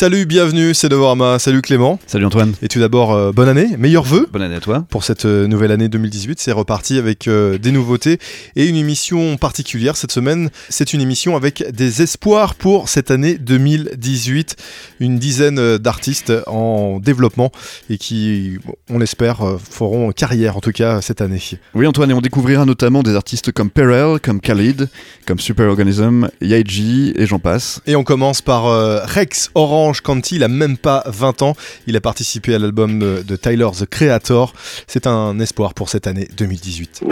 Salut, 0.00 0.26
bienvenue, 0.26 0.74
c'est 0.74 0.88
Novorama. 0.90 1.40
Salut 1.40 1.60
Clément. 1.60 1.98
Salut 2.06 2.24
Antoine. 2.24 2.54
Et 2.62 2.68
tout 2.68 2.78
d'abord, 2.78 3.10
euh, 3.10 3.32
bonne 3.32 3.48
année, 3.48 3.76
meilleurs 3.78 4.04
vœux. 4.04 4.28
Bonne 4.32 4.42
année 4.42 4.54
à 4.54 4.60
toi. 4.60 4.86
Pour 4.90 5.02
cette 5.02 5.24
euh, 5.24 5.48
nouvelle 5.48 5.72
année 5.72 5.88
2018, 5.88 6.38
c'est 6.38 6.52
reparti 6.52 6.98
avec 6.98 7.26
euh, 7.26 7.58
des 7.58 7.72
nouveautés 7.72 8.20
et 8.54 8.66
une 8.66 8.76
émission 8.76 9.36
particulière 9.36 9.96
cette 9.96 10.12
semaine. 10.12 10.50
C'est 10.68 10.92
une 10.92 11.00
émission 11.00 11.34
avec 11.34 11.68
des 11.72 12.00
espoirs 12.00 12.54
pour 12.54 12.88
cette 12.88 13.10
année 13.10 13.38
2018. 13.38 14.54
Une 15.00 15.18
dizaine 15.18 15.78
d'artistes 15.78 16.32
en 16.46 17.00
développement 17.00 17.50
et 17.90 17.98
qui, 17.98 18.58
on 18.88 19.00
l'espère, 19.00 19.40
feront 19.68 20.12
carrière 20.12 20.56
en 20.56 20.60
tout 20.60 20.70
cas 20.70 21.00
cette 21.00 21.20
année. 21.20 21.42
Oui 21.74 21.88
Antoine, 21.88 22.12
et 22.12 22.14
on 22.14 22.20
découvrira 22.20 22.64
notamment 22.66 23.02
des 23.02 23.16
artistes 23.16 23.50
comme 23.50 23.68
Perel, 23.68 24.20
comme 24.20 24.40
Khalid, 24.40 24.88
comme 25.26 25.40
Superorganism, 25.40 26.28
Yaiji 26.40 27.14
et 27.16 27.26
j'en 27.26 27.40
passe. 27.40 27.80
Et 27.88 27.96
on 27.96 28.04
commence 28.04 28.42
par 28.42 28.62
Rex 29.04 29.50
Orange 29.56 29.87
County, 29.92 30.36
il 30.36 30.44
a 30.44 30.48
même 30.48 30.76
pas 30.76 31.02
20 31.06 31.42
ans. 31.42 31.56
Il 31.86 31.96
a 31.96 32.00
participé 32.00 32.54
à 32.54 32.58
l'album 32.58 32.98
de 32.98 33.36
Tyler 33.36 33.68
The 33.78 33.86
Creator. 33.86 34.52
C'est 34.86 35.06
un 35.06 35.38
espoir 35.40 35.74
pour 35.74 35.88
cette 35.88 36.06
année 36.06 36.28
2018. 36.36 37.02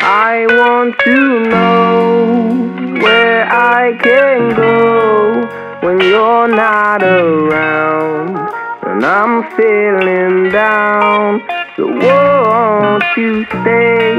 I 0.00 0.46
want 0.46 0.98
to 1.04 1.40
know 1.50 3.00
where 3.02 3.46
I 3.50 3.96
can 4.02 4.54
go 4.54 5.48
when 5.86 6.00
you're 6.00 6.48
not 6.48 7.02
around 7.02 8.38
and 8.86 9.04
I'm 9.04 9.42
feeling 9.56 10.50
down. 10.50 11.42
So 11.76 11.86
won't 11.86 13.04
you 13.16 13.44
stay 13.46 14.14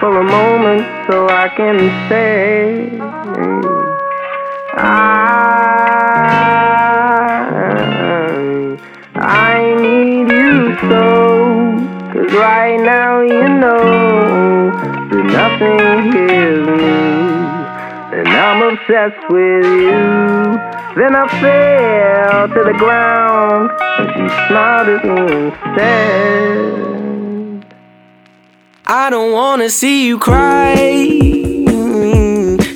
for 0.00 0.18
a 0.18 0.24
moment? 0.24 0.95
So 1.08 1.28
I 1.28 1.48
can 1.56 1.78
say 2.08 2.90
I, 4.78 5.16
I 9.14 9.74
need 9.80 10.30
you 10.30 10.76
so. 10.88 11.76
Cause 12.12 12.32
right 12.34 12.78
now 12.80 13.20
you 13.20 13.48
know 13.48 14.70
that 15.10 15.24
nothing 15.38 16.12
heals 16.12 16.66
me. 16.80 16.96
And 18.18 18.28
I'm 18.28 18.62
obsessed 18.72 19.30
with 19.30 19.64
you. 19.64 20.02
Then 20.96 21.14
I 21.14 21.28
fell 21.40 22.48
to 22.48 22.64
the 22.64 22.76
ground 22.78 23.70
and 23.80 24.08
she 24.12 24.28
smiled 24.48 24.88
at 24.88 25.04
me 25.04 25.20
and 25.34 25.52
said, 25.76 27.05
I 28.88 29.10
don't 29.10 29.32
wanna 29.32 29.68
see 29.68 30.06
you 30.06 30.16
cry 30.16 30.74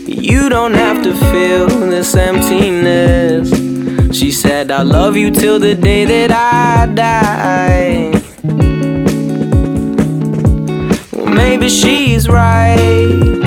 You 0.09 0.49
don't 0.49 0.75
have 0.75 1.05
to 1.05 1.15
feel 1.15 1.69
this 1.69 2.17
emptiness. 2.17 3.49
She 4.17 4.33
said, 4.33 4.73
I 4.73 4.83
love 4.83 5.17
you 5.17 5.31
till 5.31 5.61
the 5.61 5.77
day 5.77 6.05
that 6.07 6.33
I 6.33 6.87
die. 6.93 8.11
Well, 11.13 11.27
maybe 11.27 11.69
she's 11.69 12.29
right. 12.29 13.39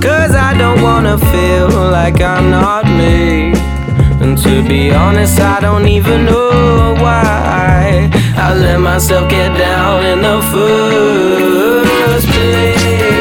Cause 0.00 0.36
I 0.36 0.56
don't 0.56 0.82
wanna 0.82 1.18
feel 1.18 1.68
like 1.90 2.20
I'm 2.20 2.48
not 2.48 2.84
me. 2.84 3.43
To 4.42 4.62
be 4.68 4.90
honest, 4.92 5.40
I 5.40 5.60
don't 5.60 5.86
even 5.86 6.24
know 6.24 6.94
why 6.98 8.10
I 8.36 8.52
let 8.54 8.80
myself 8.80 9.30
get 9.30 9.56
down 9.56 10.04
in 10.04 10.22
the 10.22 10.40
first 10.52 12.26
place. 12.28 13.13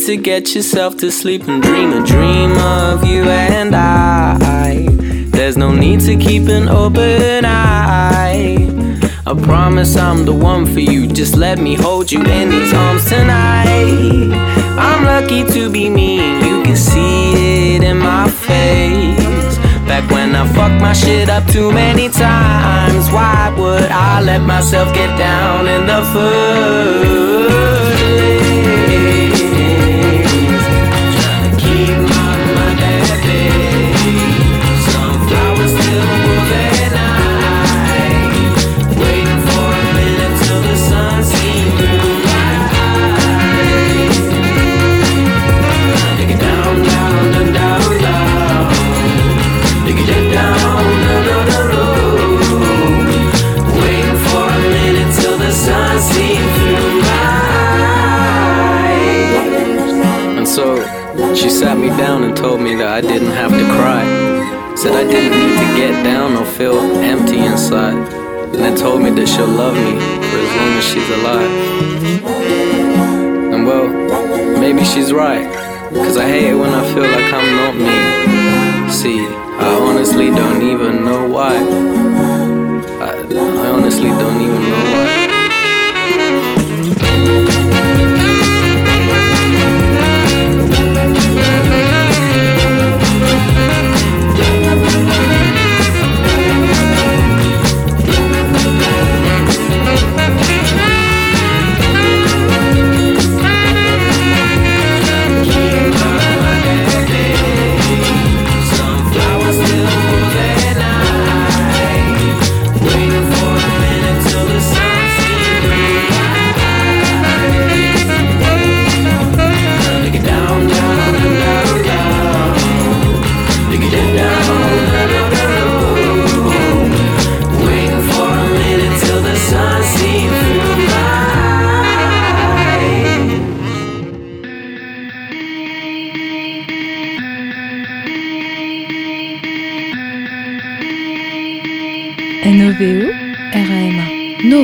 To 0.00 0.16
get 0.16 0.54
yourself 0.54 0.96
to 0.96 1.10
sleep 1.10 1.48
and 1.48 1.62
dream 1.62 1.92
a 1.92 2.06
dream 2.06 2.52
of 2.58 3.04
you 3.04 3.24
and 3.24 3.74
I. 3.74 4.86
There's 5.30 5.56
no 5.56 5.74
need 5.74 6.00
to 6.00 6.16
keep 6.16 6.48
an 6.48 6.68
open 6.68 7.44
eye. 7.44 8.56
I 9.26 9.34
promise 9.42 9.96
I'm 9.96 10.24
the 10.24 10.32
one 10.32 10.66
for 10.66 10.80
you. 10.80 11.06
Just 11.06 11.36
let 11.36 11.58
me 11.58 11.74
hold 11.74 12.10
you 12.10 12.20
in 12.20 12.50
these 12.50 12.72
arms 12.72 13.04
tonight. 13.08 14.30
I'm 14.78 15.04
lucky 15.04 15.44
to 15.52 15.70
be 15.70 15.90
me, 15.90 16.16
you 16.46 16.62
can 16.62 16.76
see 16.76 17.74
it 17.76 17.82
in 17.82 17.98
my 17.98 18.30
face. 18.30 19.58
Back 19.86 20.10
when 20.10 20.34
I 20.34 20.46
fucked 20.54 20.80
my 20.80 20.92
shit 20.92 21.28
up 21.28 21.46
too 21.48 21.70
many 21.70 22.08
times, 22.08 23.10
why 23.10 23.54
would 23.58 23.90
I 23.90 24.22
let 24.22 24.42
myself 24.42 24.94
get 24.94 25.16
down 25.18 25.66
in 25.66 25.86
the 25.86 26.02
first? 26.12 27.32
Sat 61.62 61.78
me 61.78 61.88
down 61.90 62.24
and 62.24 62.36
told 62.36 62.60
me 62.60 62.74
that 62.74 62.88
I 62.88 63.00
didn't 63.00 63.30
have 63.30 63.52
to 63.52 63.64
cry. 63.76 64.02
Said 64.74 64.92
I 64.92 65.04
didn't 65.04 65.38
need 65.38 65.56
to 65.62 65.68
get 65.76 66.02
down 66.02 66.36
or 66.36 66.44
feel 66.44 66.76
empty 67.02 67.38
inside. 67.38 67.94
And 68.52 68.54
then 68.54 68.76
told 68.76 69.00
me 69.00 69.10
that 69.10 69.28
she'll 69.28 69.46
love 69.46 69.74
me 69.74 69.92
for 70.28 70.38
as 70.46 70.52
long 70.58 70.72
as 70.80 70.84
she's 70.90 71.10
alive. 71.18 71.52
And 73.54 73.64
well, 73.64 73.86
maybe 74.58 74.82
she's 74.84 75.12
right. 75.12 75.46
Cause 76.04 76.16
I 76.16 76.26
hate 76.26 76.48
it 76.50 76.56
when 76.56 76.70
I 76.70 76.82
feel 76.92 77.08
like 77.16 77.32
I'm 77.38 77.48
not 77.60 77.74
me. 77.86 78.92
See, 78.92 79.20
I 79.66 79.70
honestly 79.88 80.30
don't 80.30 80.62
even 80.62 81.04
know 81.04 81.28
why. 81.28 81.54
I, 83.06 83.10
I 83.20 83.68
honestly 83.76 84.10
don't 84.10 84.40
even 84.40 84.62
know 84.62 84.82
why. 84.92 85.31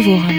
RAMA, 0.08 0.37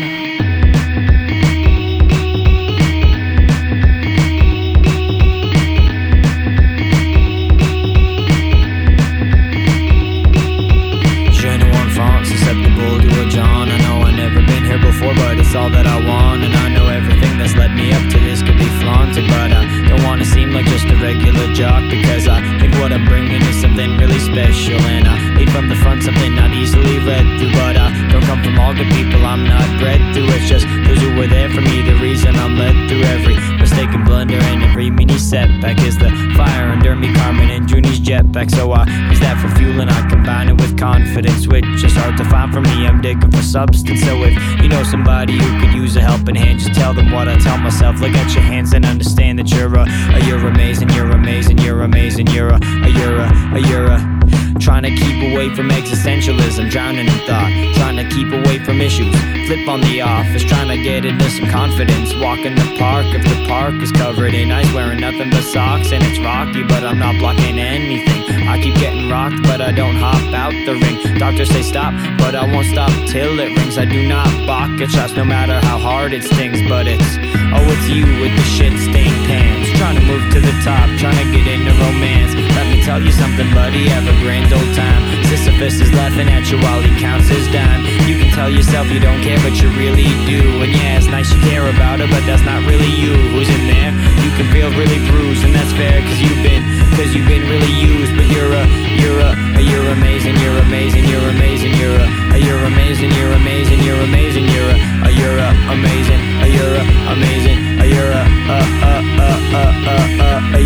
not 26.39 26.51
easily 26.55 26.99
led 27.03 27.25
through. 27.39 27.51
But 27.51 27.75
I 27.75 27.91
don't 28.11 28.23
come 28.23 28.41
from 28.43 28.59
all 28.59 28.73
good 28.73 28.89
people, 28.95 29.25
I'm 29.25 29.43
not 29.43 29.67
bred 29.79 29.99
through. 30.13 30.31
It's 30.35 30.47
just 30.47 30.65
those 30.87 31.01
who 31.01 31.15
were 31.15 31.27
there 31.27 31.49
for 31.49 31.61
me, 31.61 31.81
the 31.81 31.95
reason 31.99 32.35
I'm 32.35 32.57
led 32.57 32.75
through 32.87 33.03
every 33.03 33.35
mistake 33.59 33.89
and 33.93 34.05
blunder 34.05 34.37
and 34.37 34.63
every 34.63 34.89
mini 34.89 35.17
setback 35.17 35.79
is 35.81 35.97
the 35.97 36.09
fire 36.35 36.69
under 36.71 36.95
me, 36.95 37.13
Carmen 37.13 37.49
and 37.49 37.67
Junie's 37.67 37.99
jetpack. 37.99 38.51
So 38.51 38.71
I 38.71 38.85
use 39.09 39.19
that 39.19 39.37
for 39.41 39.49
fuel 39.57 39.81
and 39.81 39.89
I 39.89 40.09
combine 40.09 40.49
it 40.49 40.57
with 40.59 40.77
confidence, 40.77 41.47
which 41.47 41.65
is 41.83 41.95
hard 41.95 42.17
to 42.17 42.25
find 42.25 42.53
for 42.53 42.61
me. 42.61 42.87
I'm 42.87 43.01
digging 43.01 43.31
for 43.31 43.43
substance. 43.43 44.01
So 44.01 44.23
if 44.23 44.33
you 44.61 44.69
know 44.69 44.83
somebody 44.83 45.33
who 45.37 45.59
could 45.59 45.73
use 45.73 45.95
a 45.95 46.01
helping 46.01 46.35
hand, 46.35 46.59
just 46.59 46.73
tell 46.73 46.93
them 46.93 47.11
what 47.11 47.27
I 47.27 47.37
tell 47.37 47.57
myself. 47.57 47.99
Look 47.99 48.13
at 48.13 48.33
your 48.33 48.43
hands 48.43 48.73
and 48.73 48.85
understand 48.85 49.39
that 49.39 49.51
you're 49.51 49.73
a, 49.75 49.85
a 50.15 50.25
you're 50.25 50.47
amazing, 50.47 50.89
you're 50.89 51.11
amazing, 51.11 51.57
you're 51.59 51.83
amazing, 51.83 52.27
you're 52.27 52.49
a, 52.49 52.59
a 52.59 52.89
you're 52.89 53.17
a, 53.17 53.29
a 53.55 53.59
you're 53.67 53.85
a. 53.85 54.38
Trying 54.59 54.83
to 54.83 54.91
keep 54.91 55.31
away 55.31 55.53
from 55.53 55.69
existentialism, 55.69 56.71
drowning 56.71 57.07
in 57.07 57.19
thought. 57.27 57.51
Trying 57.75 57.97
to 57.97 58.07
keep 58.09 58.31
away 58.33 58.59
from 58.59 58.81
issues. 58.81 59.15
Flip 59.47 59.67
on 59.67 59.81
the 59.81 60.01
office, 60.01 60.43
trying 60.43 60.69
to 60.69 60.81
get 60.81 61.05
into 61.05 61.29
some 61.29 61.47
confidence. 61.49 62.13
Walking 62.15 62.55
the 62.55 62.75
park 62.77 63.05
if 63.07 63.23
the 63.23 63.45
park 63.47 63.75
is 63.81 63.91
covered 63.91 64.33
in 64.33 64.51
ice, 64.51 64.71
wearing 64.73 64.99
nothing 64.99 65.29
but 65.29 65.43
socks 65.43 65.91
and 65.91 66.03
it's 66.03 66.19
rocky, 66.19 66.63
but 66.63 66.83
I'm 66.83 66.99
not 66.99 67.17
blocking 67.19 67.59
anything. 67.59 68.47
I 68.47 68.59
keep 68.61 68.75
getting 68.75 69.09
rocked, 69.09 69.43
but 69.43 69.61
I 69.61 69.71
don't 69.71 69.95
hop 69.95 70.33
out 70.33 70.53
the 70.65 70.73
ring. 70.73 71.17
Doctors 71.19 71.49
say 71.49 71.61
stop, 71.61 71.93
but 72.17 72.33
I 72.33 72.45
won't 72.51 72.65
stop 72.65 72.89
till 73.07 73.39
it 73.39 73.55
rings. 73.57 73.77
I 73.77 73.85
do 73.85 74.07
not 74.07 74.25
balk 74.47 74.81
at 74.81 74.89
shots, 74.89 75.13
no 75.13 75.23
matter 75.23 75.59
how 75.65 75.77
hard 75.77 76.13
it 76.13 76.23
stings. 76.23 76.61
But 76.67 76.87
it's 76.87 77.17
oh, 77.53 77.65
it's 77.69 77.89
you 77.89 78.05
with 78.21 78.33
the 78.35 78.43
shit 78.43 78.73
stained 78.79 79.21
pants, 79.29 79.68
trying 79.79 79.95
to 79.95 80.03
move 80.03 80.27
to 80.35 80.43
the 80.43 80.51
top, 80.59 80.91
trying 80.99 81.15
to 81.15 81.27
get 81.31 81.47
into 81.47 81.71
romance. 81.79 82.35
Let 82.59 82.67
me 82.67 82.83
tell 82.83 82.99
you 82.99 83.15
something, 83.15 83.47
buddy, 83.55 83.87
have 83.87 84.03
a 84.03 84.15
grand 84.19 84.51
old 84.51 84.71
time. 84.75 85.01
Sisyphus 85.31 85.79
is 85.79 85.87
laughing 85.95 86.27
at 86.27 86.51
you 86.51 86.59
while 86.59 86.83
he 86.83 86.91
counts 86.99 87.31
his 87.31 87.47
dime. 87.47 87.87
You 88.03 88.19
can 88.19 88.27
tell 88.35 88.51
yourself 88.51 88.91
you 88.91 88.99
don't 88.99 89.23
care, 89.23 89.39
but 89.39 89.55
you 89.63 89.71
really 89.79 90.11
do. 90.27 90.43
And 90.59 90.75
yeah, 90.75 90.99
it's 90.99 91.07
nice 91.07 91.31
you 91.31 91.39
care 91.47 91.63
about 91.71 92.03
it, 92.03 92.11
but 92.11 92.19
that's 92.27 92.43
not 92.43 92.59
really 92.67 92.91
you. 92.91 93.15
Who's 93.31 93.47
in 93.47 93.71
there? 93.71 93.95
You 94.19 94.31
can 94.35 94.51
feel 94.51 94.67
really 94.75 94.99
bruised, 95.07 95.47
and 95.47 95.55
that's 95.55 95.71
fair, 95.79 96.03
cause 96.03 96.19
you've 96.19 96.43
been, 96.43 96.59
cause 96.99 97.15
you've 97.15 97.31
been 97.31 97.47
really 97.47 97.71
used. 97.71 98.11
But 98.19 98.27
you're 98.27 98.51
a, 98.51 98.67
you're 98.99 99.21
a, 99.23 99.31
you're 99.63 99.87
amazing, 99.95 100.35
you're 100.43 100.59
amazing, 100.59 101.07
you're 101.07 101.23
amazing, 101.31 101.71
you're 101.79 101.95
a, 101.95 102.35
you're 102.35 102.63
amazing, 102.67 103.15
you're 103.15 103.31
amazing, 103.31 103.79
you're 103.79 104.03
amazing, 104.03 104.43
you're 104.43 104.75
a, 104.75 105.07
you're 105.07 105.39
a, 105.39 105.49
amazing, 105.71 106.19
you're 106.51 106.75
a, 106.75 106.83
amazing, 107.15 107.57
you're 107.87 108.11
a, 108.11 108.23
uh, 108.51 108.59
uh, 108.83 109.08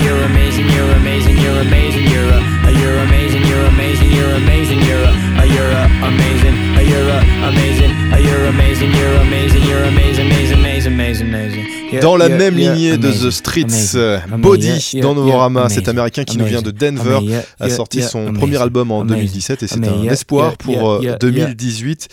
you're 0.04 0.24
amazing, 0.25 0.68
you're 0.69 0.92
amazing, 0.92 1.38
you're 1.38 1.60
amazing, 1.62 2.06
you're 2.12 2.30
a, 2.30 2.71
you're 2.71 3.00
amazing, 3.00 3.44
you're 3.45 3.65
amazing, 3.68 4.12
you're 4.12 4.36
amazing, 4.36 4.80
you're 4.81 5.04
a, 5.04 5.45
you're 5.45 5.71
a, 5.71 5.83
amazing, 6.07 6.56
you're 6.89 7.10
a, 7.10 7.19
amazing, 7.50 7.92
you're 8.24 8.45
amazing, 8.48 8.92
you're 8.92 9.18
amazing, 9.21 9.63
you're 9.63 9.83
amazing, 9.83 10.27
amazing, 10.31 10.60
amazing, 10.60 10.94
amazing, 10.94 11.27
amazing. 11.27 11.83
Dans 12.01 12.18
la 12.18 12.27
même 12.27 12.56
lignée 12.56 12.98
de 12.98 13.12
The 13.12 13.30
Streets, 13.30 13.95
Body 14.39 15.00
dans 15.01 15.13
Novorama, 15.13 15.69
cet 15.69 15.88
américain 15.88 16.24
qui 16.24 16.38
nous 16.38 16.45
vient 16.45 16.62
de 16.62 16.71
Denver 16.71 17.19
a 17.59 17.69
sorti 17.69 18.01
son 18.01 18.33
premier 18.33 18.62
album 18.62 18.92
en 18.92 19.06
2017 19.06 19.63
et 19.63 19.68
c'est 19.68 19.88
un 19.88 20.04
espoir 20.09 20.57
pour 20.57 21.01
2018. 21.19 22.07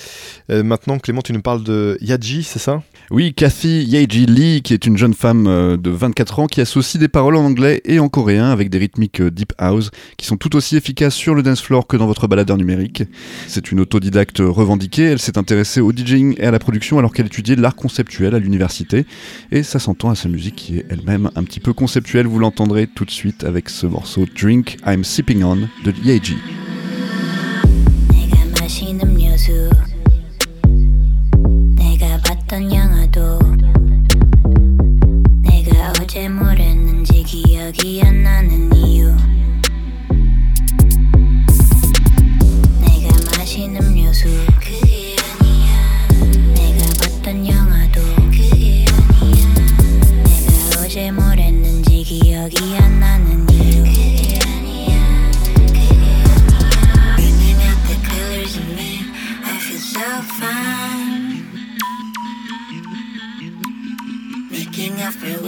Maintenant, 0.48 0.98
Clément, 0.98 1.22
tu 1.22 1.32
nous 1.32 1.42
parles 1.42 1.62
de 1.62 1.96
Yaji, 2.00 2.42
c'est 2.42 2.58
ça? 2.58 2.82
Oui, 3.12 3.34
Kathy 3.34 3.82
Yaji 3.82 4.26
Lee, 4.26 4.62
qui 4.62 4.72
est 4.72 4.86
une 4.86 4.96
jeune 4.96 5.14
femme 5.14 5.76
de 5.76 5.90
24 5.90 6.38
ans 6.38 6.46
qui 6.46 6.60
associe 6.60 7.00
des 7.00 7.08
paroles 7.08 7.34
en 7.34 7.44
anglais 7.44 7.80
et 7.84 7.98
en 7.98 8.08
coréen 8.08 8.52
avec 8.52 8.70
des 8.70 8.78
rythmiques 8.78 9.20
deep 9.20 9.52
house 9.58 9.90
qui 10.16 10.26
sont 10.26 10.36
tout 10.36 10.54
aussi 10.54 10.76
efficaces 10.76 11.16
sur 11.16 11.34
le 11.34 11.42
dance 11.42 11.60
floor 11.60 11.88
que 11.88 11.96
dans 11.96 12.06
votre 12.06 12.28
baladeur 12.28 12.56
numérique. 12.56 13.02
C'est 13.48 13.72
une 13.72 13.80
autodidacte 13.80 14.38
revendiquée, 14.38 15.02
elle 15.02 15.18
s'est 15.18 15.38
intéressée 15.38 15.80
au 15.80 15.90
DJing 15.90 16.36
et 16.38 16.44
à 16.44 16.52
la 16.52 16.60
production 16.60 17.00
alors 17.00 17.12
qu'elle 17.12 17.26
étudiait 17.26 17.56
l'art 17.56 17.74
conceptuel 17.74 18.32
à 18.36 18.38
l'université 18.38 19.06
et 19.50 19.64
ça 19.64 19.80
s'entend 19.80 20.10
à 20.10 20.14
sa 20.14 20.28
musique 20.28 20.54
qui 20.54 20.78
est 20.78 20.86
elle-même 20.88 21.32
un 21.34 21.42
petit 21.42 21.58
peu 21.58 21.72
conceptuelle, 21.72 22.28
vous 22.28 22.38
l'entendrez 22.38 22.86
tout 22.86 23.04
de 23.04 23.10
suite 23.10 23.42
avec 23.42 23.70
ce 23.70 23.88
morceau 23.88 24.24
Drink 24.40 24.76
I'm 24.86 25.02
Sipping 25.02 25.42
On 25.42 25.56
de 25.56 25.92
Yeji. 26.04 26.36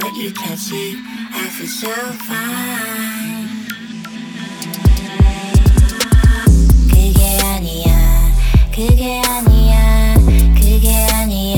but 0.03 0.15
you 0.17 0.33
can't 0.33 0.59
see. 0.59 0.97
I 1.33 1.49
feel 1.55 1.69
so 1.69 1.95
fine. 2.27 3.49
그게 6.91 7.39
아니야, 7.45 8.33
그게 8.75 9.23
아니야, 9.25 10.15
그게 10.57 11.07
아니야. 11.13 11.52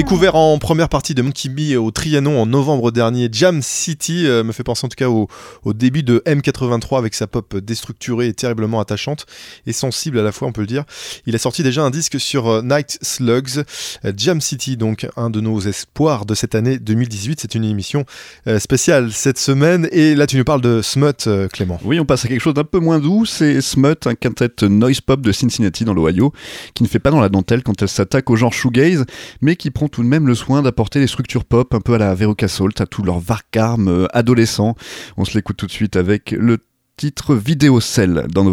Découvert 0.00 0.34
en 0.34 0.58
première 0.58 0.88
partie 0.88 1.14
de 1.14 1.20
Monkey 1.20 1.50
Bee 1.50 1.76
au 1.76 1.90
Trianon 1.90 2.40
en 2.40 2.46
novembre 2.46 2.90
dernier, 2.90 3.28
Jam 3.30 3.60
City 3.60 4.26
euh, 4.26 4.42
me 4.42 4.52
fait 4.52 4.62
penser 4.62 4.86
en 4.86 4.88
tout 4.88 4.96
cas 4.96 5.10
au, 5.10 5.28
début 5.74 6.02
de 6.02 6.22
M83 6.24 6.96
avec 6.96 7.12
sa 7.14 7.26
pop 7.26 7.54
déstructurée 7.58 8.28
et 8.28 8.32
terriblement 8.32 8.80
attachante 8.80 9.26
et 9.66 9.74
sensible 9.74 10.18
à 10.18 10.22
la 10.22 10.32
fois 10.32 10.48
on 10.48 10.52
peut 10.52 10.62
le 10.62 10.66
dire. 10.66 10.84
Il 11.26 11.34
a 11.34 11.38
sorti 11.38 11.62
déjà 11.62 11.82
un 11.82 11.90
disque 11.90 12.18
sur 12.18 12.48
euh, 12.48 12.62
Night 12.62 12.98
Slugs, 13.02 13.62
euh, 14.06 14.12
Jam 14.16 14.40
City 14.40 14.78
donc 14.78 15.06
un 15.18 15.28
de 15.28 15.42
nos 15.42 15.60
espoirs 15.60 16.24
de 16.24 16.34
cette 16.34 16.54
année 16.54 16.78
2018. 16.78 17.40
C'est 17.42 17.54
une 17.54 17.64
émission 17.64 18.06
spéciale 18.58 19.12
cette 19.12 19.38
semaine 19.38 19.86
et 19.92 20.14
là 20.14 20.26
tu 20.26 20.38
nous 20.38 20.44
parles 20.44 20.62
de 20.62 20.80
Smut 20.80 21.28
Clément. 21.52 21.78
Oui 21.84 22.00
on 22.00 22.06
passe 22.06 22.24
à 22.24 22.28
quelque 22.28 22.40
chose 22.40 22.54
d'un 22.54 22.64
peu 22.64 22.78
moins 22.78 23.00
doux, 23.00 23.26
c'est 23.26 23.60
Smut, 23.60 24.06
un 24.06 24.14
quintet 24.14 24.66
noise 24.66 25.02
pop 25.02 25.20
de 25.20 25.30
Cincinnati 25.30 25.84
dans 25.84 25.92
l'Ohio 25.92 26.32
qui 26.72 26.84
ne 26.84 26.88
fait 26.88 27.00
pas 27.00 27.10
dans 27.10 27.20
la 27.20 27.28
dentelle 27.28 27.62
quand 27.62 27.82
elle 27.82 27.88
s'attaque 27.90 28.30
au 28.30 28.36
genre 28.36 28.54
shoegaze 28.54 29.04
mais 29.42 29.56
qui 29.56 29.70
tout 29.90 30.02
de 30.02 30.08
même 30.08 30.26
le 30.26 30.34
soin 30.34 30.62
d'apporter 30.62 31.00
des 31.00 31.06
structures 31.06 31.44
pop 31.44 31.74
un 31.74 31.80
peu 31.80 31.94
à 31.94 31.98
la 31.98 32.14
Veruca 32.14 32.48
Salt, 32.48 32.80
à 32.80 32.86
tout 32.86 33.02
leur 33.02 33.18
vacarme 33.18 33.88
euh, 33.88 34.06
adolescent. 34.12 34.74
On 35.16 35.24
se 35.24 35.34
l'écoute 35.34 35.56
tout 35.56 35.66
de 35.66 35.72
suite 35.72 35.96
avec 35.96 36.30
le 36.30 36.58
titre 36.96 37.34
Vidéo 37.34 37.80
Cell 37.80 38.26
dans 38.32 38.44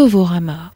Novorama. 0.00 0.69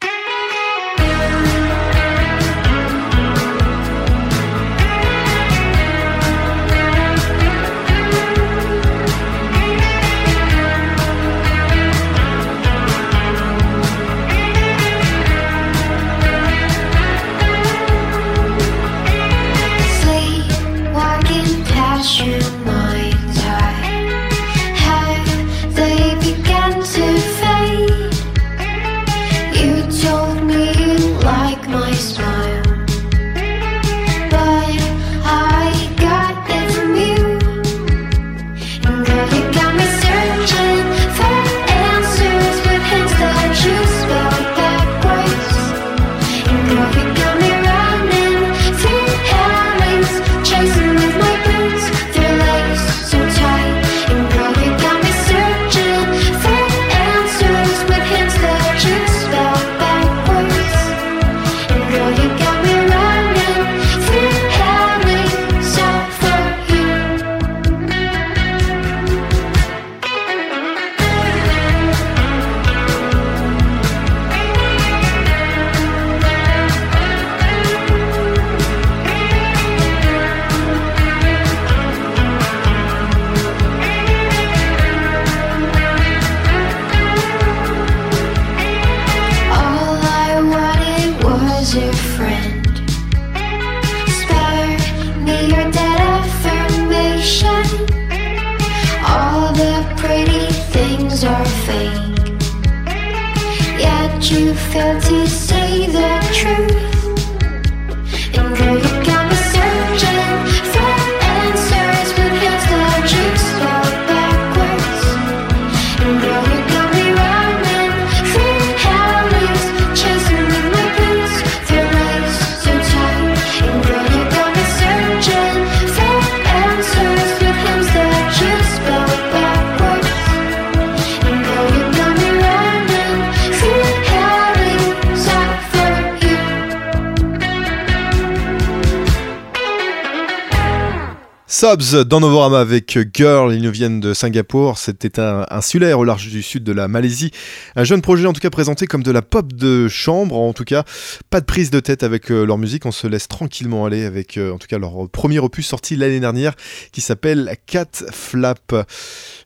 Dans 141.75 142.21
Novorama 142.21 142.61
avec 142.61 142.97
Girl, 143.13 143.53
ils 143.53 143.61
nous 143.61 143.71
viennent 143.71 143.99
de 143.99 144.13
Singapour, 144.13 144.77
c'était 144.77 145.19
un 145.19 145.45
insulaire 145.49 145.99
au 145.99 146.05
large 146.05 146.29
du 146.29 146.41
sud 146.41 146.63
de 146.63 146.71
la 146.71 146.87
Malaisie. 146.87 147.31
Un 147.75 147.83
jeune 147.83 148.01
projet 148.01 148.25
en 148.27 148.31
tout 148.31 148.39
cas 148.39 148.49
présenté 148.49 148.87
comme 148.87 149.03
de 149.03 149.11
la 149.11 149.21
pop 149.21 149.51
de 149.51 149.89
chambre, 149.89 150.37
en 150.37 150.53
tout 150.53 150.63
cas 150.63 150.85
pas 151.29 151.41
de 151.41 151.45
prise 151.45 151.71
de 151.71 151.81
tête 151.81 152.03
avec 152.03 152.31
euh, 152.31 152.45
leur 152.45 152.57
musique, 152.57 152.85
on 152.85 152.93
se 152.93 153.07
laisse 153.07 153.27
tranquillement 153.27 153.85
aller 153.85 154.05
avec 154.05 154.37
euh, 154.37 154.53
en 154.53 154.57
tout 154.57 154.67
cas 154.67 154.77
leur 154.77 155.09
premier 155.09 155.39
opus 155.39 155.67
sorti 155.67 155.97
l'année 155.97 156.21
dernière 156.21 156.53
qui 156.93 157.01
s'appelle 157.01 157.53
Cat 157.65 158.05
Flap. 158.09 158.73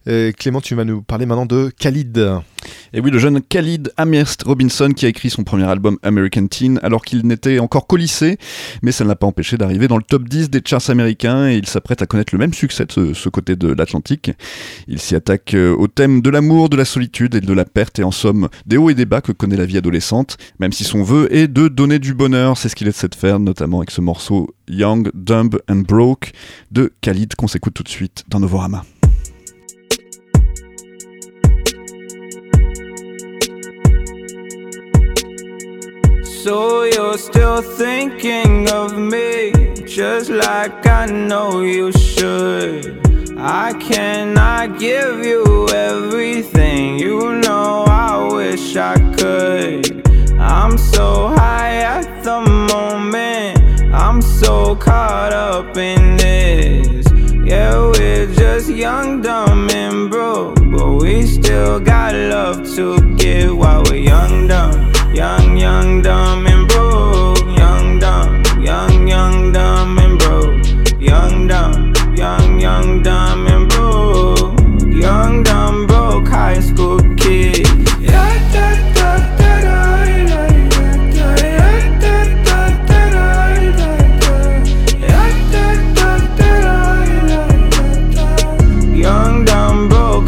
Euh, 0.08 0.32
Clément, 0.32 0.62
tu 0.62 0.76
vas 0.76 0.86
nous 0.86 1.02
parler 1.02 1.26
maintenant 1.26 1.48
de 1.48 1.72
Khalid. 1.80 2.32
Et 2.94 3.00
oui, 3.00 3.12
le 3.12 3.20
jeune 3.20 3.42
Khalid 3.42 3.92
Amherst 3.98 4.44
Robinson 4.44 4.92
qui 4.96 5.06
a 5.06 5.10
écrit 5.10 5.30
son 5.30 5.44
premier 5.44 5.66
album 5.66 5.98
American 6.04 6.48
Teen 6.48 6.80
alors 6.84 7.04
qu'il 7.04 7.26
n'était 7.26 7.60
encore 7.60 7.88
qu'au 7.88 7.96
lycée, 7.96 8.38
mais 8.82 8.92
ça 8.92 9.04
ne 9.04 9.10
l'a 9.10 9.16
pas 9.16 9.28
empêché 9.28 9.58
d'arriver 9.58 9.88
dans 9.88 9.98
le 9.98 10.04
top 10.04 10.28
10 10.28 10.50
des 10.50 10.62
charts 10.66 10.90
américains 10.90 11.48
et 11.48 11.56
il 11.56 11.68
s'apprête 11.68 12.02
à 12.02 12.06
connaître 12.06 12.19
le 12.32 12.38
même 12.38 12.54
succès 12.54 12.86
de 12.86 13.14
ce, 13.14 13.30
côté 13.30 13.56
de 13.56 13.70
l'Atlantique. 13.70 14.32
Il 14.88 15.00
s'y 15.00 15.16
attaque 15.16 15.54
euh, 15.54 15.76
au 15.76 15.88
thème 15.88 16.22
de 16.22 16.30
l'amour, 16.30 16.70
de 16.70 16.78
la 16.78 16.86
solitude 16.86 17.36
et 17.36 17.42
de 17.42 17.54
la 17.54 17.66
perte 17.66 18.00
et 18.00 18.04
en 18.04 18.12
somme 18.12 18.50
des 18.66 18.78
hauts 18.78 18.90
et 18.90 18.96
des 18.96 19.06
bas 19.06 19.22
que 19.22 19.32
connaît 19.32 19.58
la 19.58 19.66
vie 19.66 19.78
adolescente, 19.78 20.38
même 20.60 20.72
si 20.72 20.84
son 20.84 21.04
vœu 21.04 21.28
est 21.32 21.48
de 21.48 21.68
donner 21.68 22.00
du 22.00 22.14
bonheur, 22.14 22.58
c'est 22.58 22.70
ce 22.70 22.76
qu'il 22.76 22.88
essaie 22.88 23.08
de 23.08 23.16
faire 23.16 23.40
notamment 23.40 23.80
avec 23.80 23.92
ce 23.92 24.02
morceau 24.02 24.54
Young, 24.68 25.10
Dumb 25.14 25.58
and 25.68 25.84
Broke 25.88 26.32
de 26.72 26.94
Khalid 27.02 27.36
qu'on 27.36 27.48
s'écoute 27.48 27.74
tout 27.74 27.84
de 27.84 27.90
suite 27.90 28.24
dans 28.30 28.40
Novorama. 28.40 28.84
Just 39.90 40.30
like 40.30 40.86
I 40.86 41.08
know 41.08 41.62
you 41.62 41.92
should. 41.92 43.02
I 43.38 43.74
cannot 43.80 44.78
give 44.80 45.26
you 45.26 45.68
everything, 45.70 47.00
you 47.00 47.36
know 47.42 47.86
I 47.88 48.30
wish 48.32 48.76
I 48.76 48.96
could. 49.18 50.08
I'm 50.40 50.78
so 50.78 51.30
high 51.30 51.78
at 51.78 52.24
the 52.24 52.42
moment, 52.72 53.92
I'm 53.92 54.22
so 54.22 54.76
caught 54.76 55.34
up 55.34 55.76
in 55.76 56.18
this. 56.18 57.06
Yeah, 57.44 57.80
we're 57.92 58.28
just 58.36 58.70
young, 58.70 59.22
dumb, 59.24 59.70
and 59.72 60.12
broke, 60.12 60.58
but 60.72 60.98
we 61.02 61.26
still 61.26 61.80
got 61.80 62.14
love 62.14 62.64
to 62.76 63.16
give 63.16 63.58
while 63.58 63.82
we're 63.90 63.96
young, 63.96 64.48
dumb. 64.48 64.94
Young, 65.14 65.58
young, 65.58 66.04
dumb, 66.04 66.46
and 66.46 66.68
broke. 66.68 67.40
Young, 67.58 67.98
dumb, 67.98 68.44
young, 68.62 69.08
young, 69.08 69.52
dumb. 69.52 69.79
Young, 71.10 71.48
dumb, 71.48 71.94
young, 72.16 72.60
young, 72.60 73.02
dumb, 73.02 73.48
and 73.48 73.68
broke. 73.68 74.60
Young, 74.94 75.42
dumb, 75.42 75.88
broke 75.88 76.28
high 76.28 76.60
school 76.60 77.00
kid. 77.16 77.68
Young, 78.00 78.52
dumb, 78.52 78.94
broke 78.94 79.40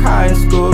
high 0.02 0.34
school 0.34 0.72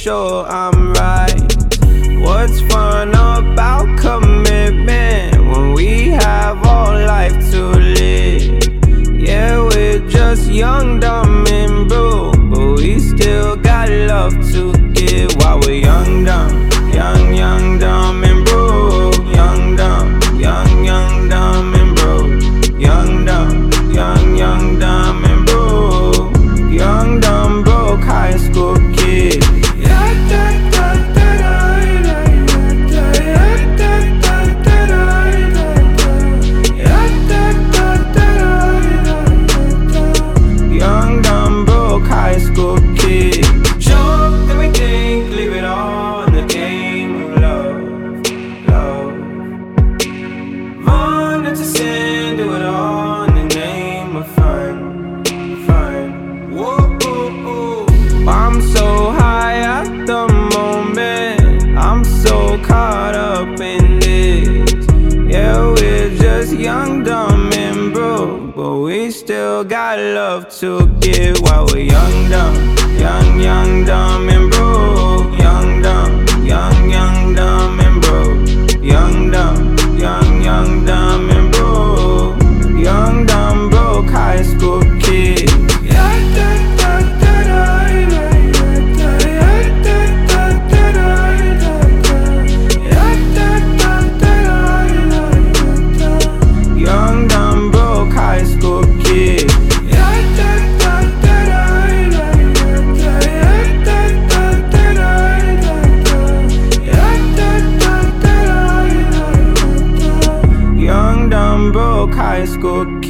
sure 0.00 0.46
I'm 0.46 0.94
right. 0.94 1.52
What's 2.20 2.58
fun 2.72 3.10
about 3.10 3.98
commitment 3.98 5.36
when 5.36 5.74
we 5.74 6.08
have 6.08 6.56
all 6.66 6.94
life 6.94 7.36
to 7.50 7.62
live? 7.68 8.64
Yeah, 9.12 9.62
we're 9.62 10.00
just 10.08 10.50
young, 10.50 11.00
dumb, 11.00 11.46
and 11.48 11.86
broke, 11.86 12.36
but 12.50 12.76
we 12.76 12.98
still 12.98 13.56
got 13.56 13.90
love 13.90 14.32
to 14.52 14.72
give 14.94 15.34
while 15.36 15.60
we're 15.60 15.82
young, 15.82 16.24
dumb, 16.24 16.70
it 71.10 71.40
while 71.40 71.66
we're 71.66 71.80
young, 71.80 72.30
dumb, 72.30 72.76
young, 72.98 73.40
young, 73.40 73.84
dumb. 73.84 74.29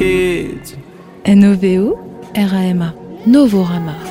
kids. 0.01 0.75
R-A-M-A, 2.35 2.93
Novorama. 3.27 4.10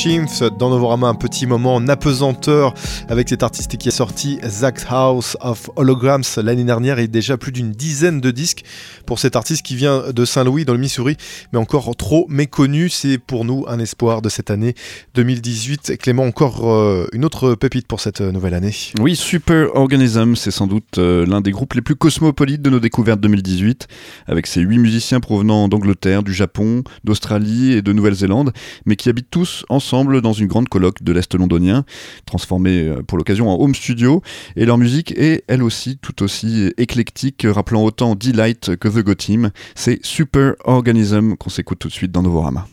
Schimpf 0.00 0.42
dans 0.58 0.70
Novorama, 0.70 1.08
un 1.08 1.14
petit 1.14 1.46
moment 1.46 1.74
en 1.74 1.86
apesanteur 1.86 2.72
avec 3.10 3.28
cet 3.28 3.42
artiste 3.42 3.76
qui 3.76 3.88
a 3.88 3.90
sorti 3.90 4.38
Zach 4.46 4.86
House 4.88 5.36
of 5.42 5.68
Holograms 5.76 6.22
l'année 6.38 6.64
dernière 6.64 6.98
et 6.98 7.06
déjà 7.06 7.36
plus 7.36 7.52
d'une 7.52 7.72
dizaine 7.72 8.18
de 8.22 8.30
disques 8.30 8.62
pour 9.04 9.18
cet 9.18 9.36
artiste 9.36 9.60
qui 9.60 9.76
vient 9.76 10.04
de 10.10 10.24
Saint-Louis 10.24 10.64
dans 10.64 10.72
le 10.72 10.78
Missouri, 10.78 11.18
mais 11.52 11.58
encore 11.58 11.94
trop 11.96 12.24
méconnu. 12.30 12.88
C'est 12.88 13.18
pour 13.18 13.44
nous 13.44 13.66
un 13.68 13.78
espoir 13.78 14.22
de 14.22 14.30
cette 14.30 14.50
année 14.50 14.74
2018. 15.16 15.98
Clément, 15.98 16.22
encore 16.22 16.70
euh, 16.70 17.06
une 17.12 17.26
autre 17.26 17.54
pépite 17.54 17.86
pour 17.86 18.00
cette 18.00 18.22
nouvelle 18.22 18.54
année. 18.54 18.74
Oui, 19.00 19.14
Super 19.14 19.76
Organism, 19.76 20.34
c'est 20.34 20.50
sans 20.50 20.66
doute 20.66 20.96
euh, 20.96 21.26
l'un 21.26 21.42
des 21.42 21.50
groupes 21.50 21.74
les 21.74 21.82
plus 21.82 21.96
cosmopolites 21.96 22.62
de 22.62 22.70
nos 22.70 22.80
découvertes 22.80 23.20
2018, 23.20 23.86
avec 24.28 24.46
ses 24.46 24.62
huit 24.62 24.78
musiciens 24.78 25.20
provenant 25.20 25.68
d'Angleterre, 25.68 26.22
du 26.22 26.32
Japon, 26.32 26.84
d'Australie 27.04 27.72
et 27.72 27.82
de 27.82 27.92
Nouvelle-Zélande, 27.92 28.54
mais 28.86 28.96
qui 28.96 29.10
habitent 29.10 29.30
tous 29.30 29.66
ensemble 29.68 29.89
dans 29.90 30.32
une 30.32 30.46
grande 30.46 30.68
colloque 30.68 31.02
de 31.02 31.12
l'Est 31.12 31.34
londonien, 31.34 31.84
transformée 32.24 32.82
euh, 32.82 33.02
pour 33.02 33.18
l'occasion 33.18 33.48
en 33.48 33.60
home 33.60 33.74
studio, 33.74 34.22
et 34.56 34.64
leur 34.64 34.78
musique 34.78 35.12
est 35.16 35.42
elle 35.48 35.62
aussi 35.62 35.98
tout 35.98 36.22
aussi 36.22 36.72
éclectique, 36.78 37.46
rappelant 37.48 37.82
autant 37.82 38.14
Delight 38.14 38.76
que 38.76 38.88
The 38.88 39.02
Go 39.04 39.14
Team. 39.14 39.50
C'est 39.74 39.98
Super 40.04 40.54
Organism 40.64 41.34
qu'on 41.34 41.50
s'écoute 41.50 41.78
tout 41.78 41.88
de 41.88 41.92
suite 41.92 42.12
dans 42.12 42.22
Novorama. 42.22 42.66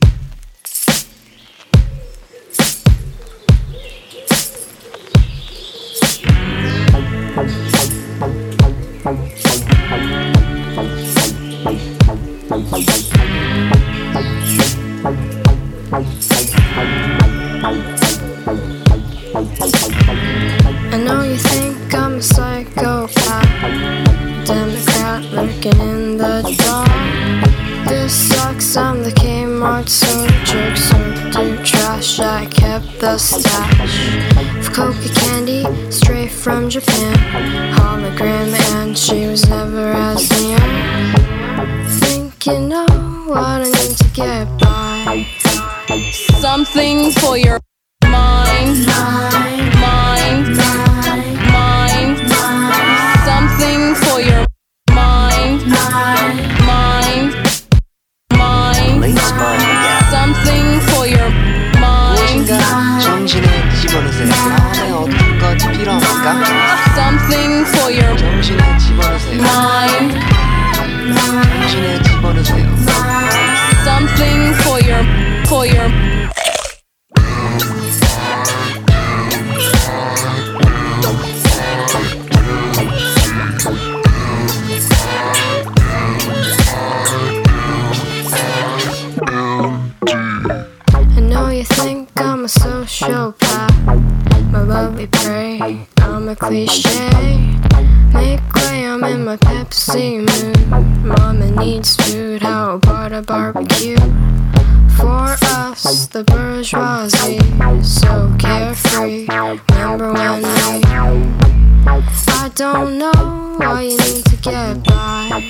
I 17.69 17.73
know 21.03 21.21
you 21.23 21.36
think 21.36 21.93
I'm 21.93 22.13
a 22.13 22.21
psychopath, 22.21 23.17
Democrat 24.47 25.25
lurking 25.34 25.77
in 25.82 26.17
the 26.17 26.56
dark. 26.60 26.88
This 27.89 28.13
sucks, 28.13 28.77
I'm 28.77 29.03
the 29.03 29.12
Kmart 29.12 29.89
soldier, 29.89 30.77
sorted 30.77 31.65
trash. 31.65 32.21
I 32.21 32.45
kept 32.45 33.01
the 33.01 33.17
stash 33.17 34.15
of 34.56 34.71
coca 34.71 35.10
candy 35.15 35.65
straight 35.91 36.32
from 36.32 36.69
Japan. 36.69 37.17
Hologram, 37.75 38.53
and 38.75 38.97
she 38.97 39.27
was 39.27 39.45
never 39.49 39.91
as 39.91 40.30
near. 40.41 40.58
Think 41.99 42.45
you 42.45 42.53
oh, 42.53 42.67
know 42.67 42.86
what 43.27 43.62
I 43.62 43.65
need 43.65 43.97
to 43.97 44.10
get 44.13 44.47
by. 44.58 44.66
Something 46.40 47.11
for 47.12 47.37
your 47.38 47.59
mind, 48.05 48.87
mind, 49.81 50.57
mind, 51.40 52.18
something 53.24 53.94
for 53.96 54.20
your 54.20 54.44
mind, 54.92 55.64
mind, 55.66 57.35
mind, 58.37 59.18
something 60.11 60.81
for 60.90 61.07
your 61.07 61.31
mind, 61.81 62.48
정신을 63.02 63.48
집어넣으세요. 63.81 64.28
마음에 64.28 64.90
어떤 64.92 65.38
것이 65.38 65.68
필요합니까? 65.78 66.26
something 66.94 67.66
for 67.70 67.92
your 67.92 68.16
정신을 68.18 68.78
집어넣으세요. 68.78 69.42
mind, 69.42 70.20
정신을 71.14 72.02
집어넣으세요. 72.02 72.66
something 73.85 74.55
for 74.62 74.78
your 74.85 75.36
I 75.49 76.29
know 91.21 91.47
you 91.47 91.63
think 91.63 92.10
I'm 92.17 92.43
a 92.43 92.47
sociopath. 92.47 93.46
Love 94.67 94.97
we 94.97 95.08
pray, 95.08 95.88
I'm 95.99 96.27
a 96.27 96.36
cliche. 96.36 97.10
Make 98.13 98.53
way, 98.53 98.86
I'm 98.86 99.01
in 99.06 99.23
my 99.23 99.38
Pepsi 99.38 100.19
mood. 100.19 101.06
Mama 101.06 101.49
needs 101.51 101.95
food, 101.95 102.41
how 102.41 102.75
about 102.75 103.13
a 103.13 103.21
barbecue? 103.21 103.95
For 104.97 105.38
us, 105.41 106.08
the 106.08 106.25
bourgeoisie, 106.25 107.39
so 107.82 108.36
carefree. 108.38 109.27
Remember 109.27 110.12
when 110.12 110.41
we? 110.41 110.84
I 112.27 112.51
don't 112.53 112.97
know 112.97 113.56
why 113.60 113.84
you 113.84 113.97
need 113.97 114.25
to 114.25 114.36
get 114.36 114.84
by. 114.84 115.43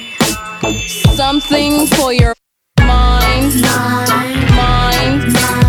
something 1.15 1.88
for 1.88 2.13
your 2.13 2.36
mind, 2.80 3.62
mind, 3.62 5.34
mind, 5.34 5.66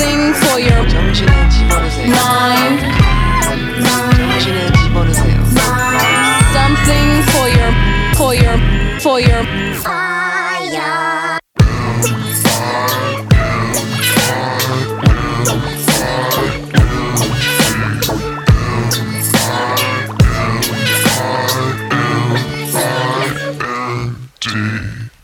Something 0.00 0.32
for 0.32 0.58
your 0.58 0.82
mind. 2.08 2.80
Something 6.56 7.08
for 7.28 7.46
your, 7.52 7.70
for 8.16 8.34
your, 8.34 8.56
for 9.00 9.20
your 9.20 9.44
fire. 9.74 11.38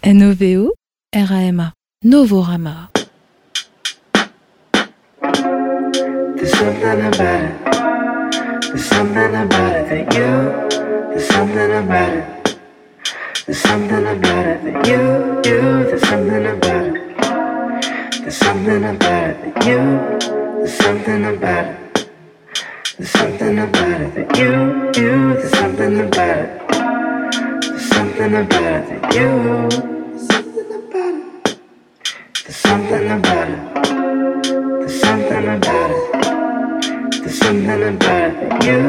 NOVO, 0.04 0.72
RAMA, 1.14 1.72
Novorama. 2.04 2.95
There's 6.36 6.52
something 6.52 7.00
about 7.06 7.44
it. 7.44 7.56
There's 8.68 8.84
something 8.84 9.34
about 9.34 9.76
it 9.76 9.88
that 9.88 10.14
you. 10.14 10.30
There's 11.08 11.28
something 11.28 11.72
about 11.72 12.12
it. 12.12 12.58
There's 13.46 13.58
something 13.62 14.06
about 14.06 14.46
it 14.46 14.64
that 14.64 14.86
you. 14.86 15.00
You. 15.50 15.60
There's 15.84 16.06
something 16.06 16.46
about 16.46 16.84
it. 16.94 18.20
There's 18.20 18.36
something 18.36 18.84
about 18.84 19.30
it 19.30 19.54
that 19.54 19.66
you. 19.66 19.80
There's 20.58 20.76
something 20.76 21.24
about 21.24 21.66
it. 21.66 22.10
There's 22.98 23.10
something 23.10 23.58
about 23.58 24.00
it 24.02 24.14
that 24.14 24.36
you. 24.36 24.52
You. 25.02 25.34
There's 25.34 25.52
something 25.58 26.00
about 26.00 26.38
it. 26.38 26.68
There's 27.62 27.88
something 27.88 28.34
about 28.34 28.74
it 28.74 29.00
that 29.00 29.14
you. 29.14 29.30
There's 32.44 32.56
something 32.56 33.10
about 33.10 33.48
it. 33.48 33.60
There's 34.80 35.00
something 35.00 35.48
about 35.48 35.90
it. 35.90 36.15
There's 37.10 37.38
something 37.38 37.82
about 37.82 38.64
you. 38.64 38.80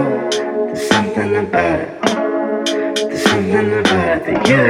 There's 0.68 0.88
something 0.90 1.36
about 1.36 1.80
it. 1.80 2.02
There's 2.96 3.24
something 3.24 3.74
about 3.80 4.28
you. 4.48 4.64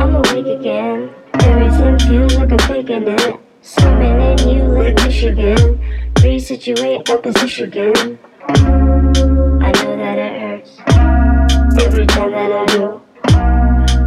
I'm 0.00 0.14
awake 0.16 0.46
again. 0.46 1.14
Everything 1.34 1.98
feels 1.98 2.36
like 2.36 2.52
I'm 2.52 2.58
taking 2.58 3.06
it. 3.06 3.40
In 3.78 4.48
you 4.48 4.62
like 4.64 4.96
Michigan. 4.96 5.78
Resituate 6.14 7.08
opposition 7.10 7.68
again. 7.68 8.18
I 8.48 9.72
know 9.72 9.96
that 9.96 10.18
it 10.18 10.40
hurts. 10.40 10.72
Every 11.84 12.06
time 12.06 12.30
that 12.32 12.52
I 12.52 12.66
do. 12.66 13.00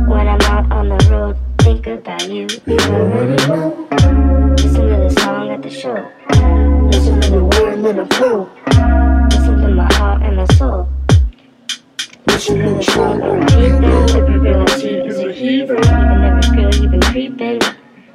When 0.10 0.28
I'm 0.28 0.42
out 0.42 0.72
on 0.72 0.90
the 0.90 0.98
road, 1.10 1.38
think 1.64 1.88
about 1.88 2.28
you. 2.30 2.48
You 2.66 2.78
already 2.78 3.48
know. 3.48 3.88
Listen 4.58 4.88
to 4.90 4.98
the 4.98 5.10
song 5.18 5.50
at 5.50 5.62
the 5.62 5.70
show. 5.70 6.12
Listen 6.92 7.22
to 7.22 7.30
the 7.30 7.46
word 7.46 7.84
that 7.84 8.00
I 8.00 8.06
flow. 8.18 8.50
Listen 9.32 9.62
to 9.62 9.70
my 9.70 9.94
heart 9.94 10.22
and 10.24 10.36
my 10.36 10.46
soul. 10.56 10.90
Listen 12.28 12.58
to 12.60 12.70
the 12.76 12.84
song 12.84 13.22
on 13.22 13.40
repeat. 13.40 13.72
Every 14.14 14.40
girl 14.42 14.66
is 14.68 15.20
a 15.20 15.32
heathen. 15.32 15.80
Even 15.80 15.84
every 15.88 16.56
girl 16.56 16.76
you've 16.76 16.92
been 16.92 17.02
creeping. 17.02 17.60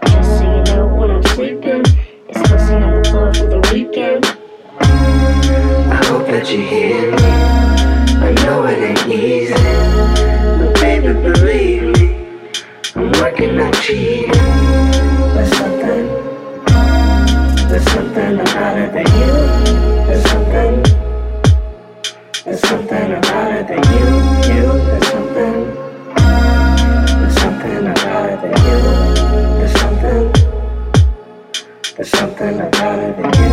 Just 0.07 0.39
so 0.39 0.45
you 0.45 0.63
know 0.65 0.87
when 0.95 1.11
I'm 1.11 1.23
sleeping, 1.35 1.83
it's 2.29 2.51
pussy 2.51 2.75
on 2.75 3.03
the 3.03 3.09
floor 3.09 3.35
for 3.35 3.47
the 3.47 3.61
weekend. 3.73 4.27
I 4.79 6.05
hope 6.05 6.27
that 6.27 6.51
you 6.53 6.61
hear 6.61 7.13
me. 7.13 7.69
I 8.21 8.33
know 8.45 8.67
it 8.67 8.79
ain't 8.79 9.09
easy, 9.09 9.55
There's 13.89 15.51
something, 15.57 16.05
there's 17.71 17.85
something 17.91 18.39
about 18.39 18.77
it 18.77 18.93
that 18.93 19.09
you, 19.17 19.33
there's 20.05 20.25
something, 20.31 20.83
there's 22.45 22.61
something 22.69 23.13
about 23.13 23.51
it 23.51 23.67
that 23.69 23.83
you, 23.89 24.05
you, 24.53 24.67
there's 24.85 25.09
something, 25.09 25.57
there's 27.17 27.37
something 27.41 27.87
about 27.87 28.29
it 28.29 28.39
that 28.43 28.57
you, 28.61 28.79
there's 29.57 29.73
something, 29.81 30.25
there's 31.97 32.11
something 32.11 32.61
about 32.61 32.99
it 32.99 33.17
that 33.17 33.33
you, 33.39 33.49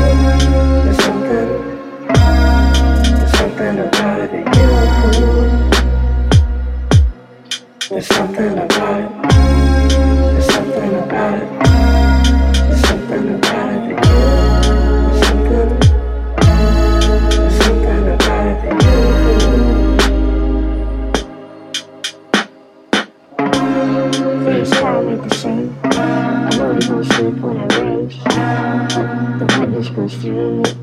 there's 0.83 0.99
something, 1.01 1.47
about. 3.79 4.15
There's 7.89 8.07
something 8.07 8.57
about 8.57 8.99
it. 8.99 10.24
Something 10.75 10.99
about 10.99 11.35
it. 11.41 11.47
Something 12.85 13.35
about 13.35 13.71
it 13.79 13.95
something. 15.23 15.69
Something 17.49 18.07
about 18.13 18.57
it 18.57 18.75
time 24.67 25.29
the 25.29 25.35
same. 25.35 25.67
I 25.85 26.49
know 26.57 26.73
you 26.73 26.81
gon' 26.81 27.03
sleep 27.05 27.35
when 27.39 27.57
I 27.57 27.65
raise. 27.79 28.17
The 29.39 29.45
witness 29.57 29.89
goes 29.91 30.15
through. 30.15 30.74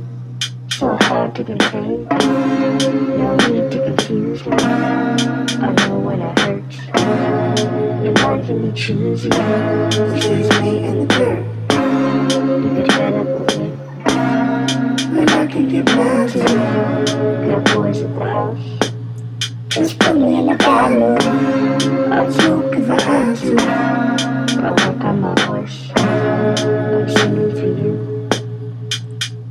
To. 1.34 1.44
No 1.44 3.36
need 3.48 3.70
to 3.70 3.78
confuse 3.86 4.44
me. 4.44 4.52
I 4.52 5.72
know 5.72 5.98
when 6.00 6.20
it 6.20 6.38
hurts. 6.38 6.76
You're 8.04 8.36
making 8.36 8.60
me 8.62 8.72
choose 8.72 9.24
you. 9.24 9.30
Choose 9.30 10.50
me 10.60 10.84
in 10.84 10.98
the 10.98 11.06
dirt. 11.08 11.42
You 12.60 12.70
could 12.74 12.92
head 12.92 13.14
up 13.14 13.26
with 13.40 13.58
me. 13.58 13.68
And 15.18 15.30
I 15.30 15.46
can 15.46 15.68
get 15.70 15.86
too. 15.86 16.42
Got 17.48 17.64
boys 17.74 18.02
at 18.02 18.14
the 18.14 18.24
house. 18.24 18.68
Just 19.68 19.98
put 20.00 20.14
me 20.14 20.38
in 20.38 20.46
the 20.48 20.54
bottle. 20.56 21.16
I'd 22.12 22.32
smoke 22.34 22.74
if 22.76 22.90
I 22.90 23.00
had 23.00 23.36
to. 23.38 23.56
I 24.60 24.70
work 24.70 25.02
on 25.02 25.20
my 25.22 25.34
voice. 25.46 25.90
I'm 25.96 27.08
singing 27.08 27.52
for 27.52 27.70
you. 27.80 28.28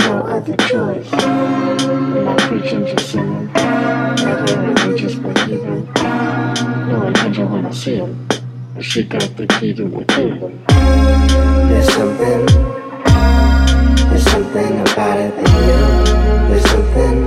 No 0.02 0.22
other 0.22 0.56
choice. 0.58 1.61
I'm 2.62 2.68
not 2.68 2.86
preaching, 2.86 2.96
just 2.96 3.12
singing. 3.12 3.54
Never 3.54 4.74
religious, 4.74 5.16
but 5.16 5.38
heathen. 5.40 5.92
No 5.96 7.08
intention 7.08 7.52
when 7.52 7.66
I 7.66 7.72
see 7.72 7.96
him. 7.96 8.28
But 8.76 8.86
she 8.86 9.04
got 9.04 9.36
the 9.36 9.48
key 9.48 9.74
to 9.74 9.86
the 9.86 10.06
kingdom. 10.06 10.64
There's 10.68 11.92
something, 11.92 12.46
there's 14.10 14.24
something 14.24 14.80
about 14.82 15.18
it 15.20 15.36
that 15.38 15.50
you, 15.66 16.50
there's 16.50 16.70
something, 16.70 17.24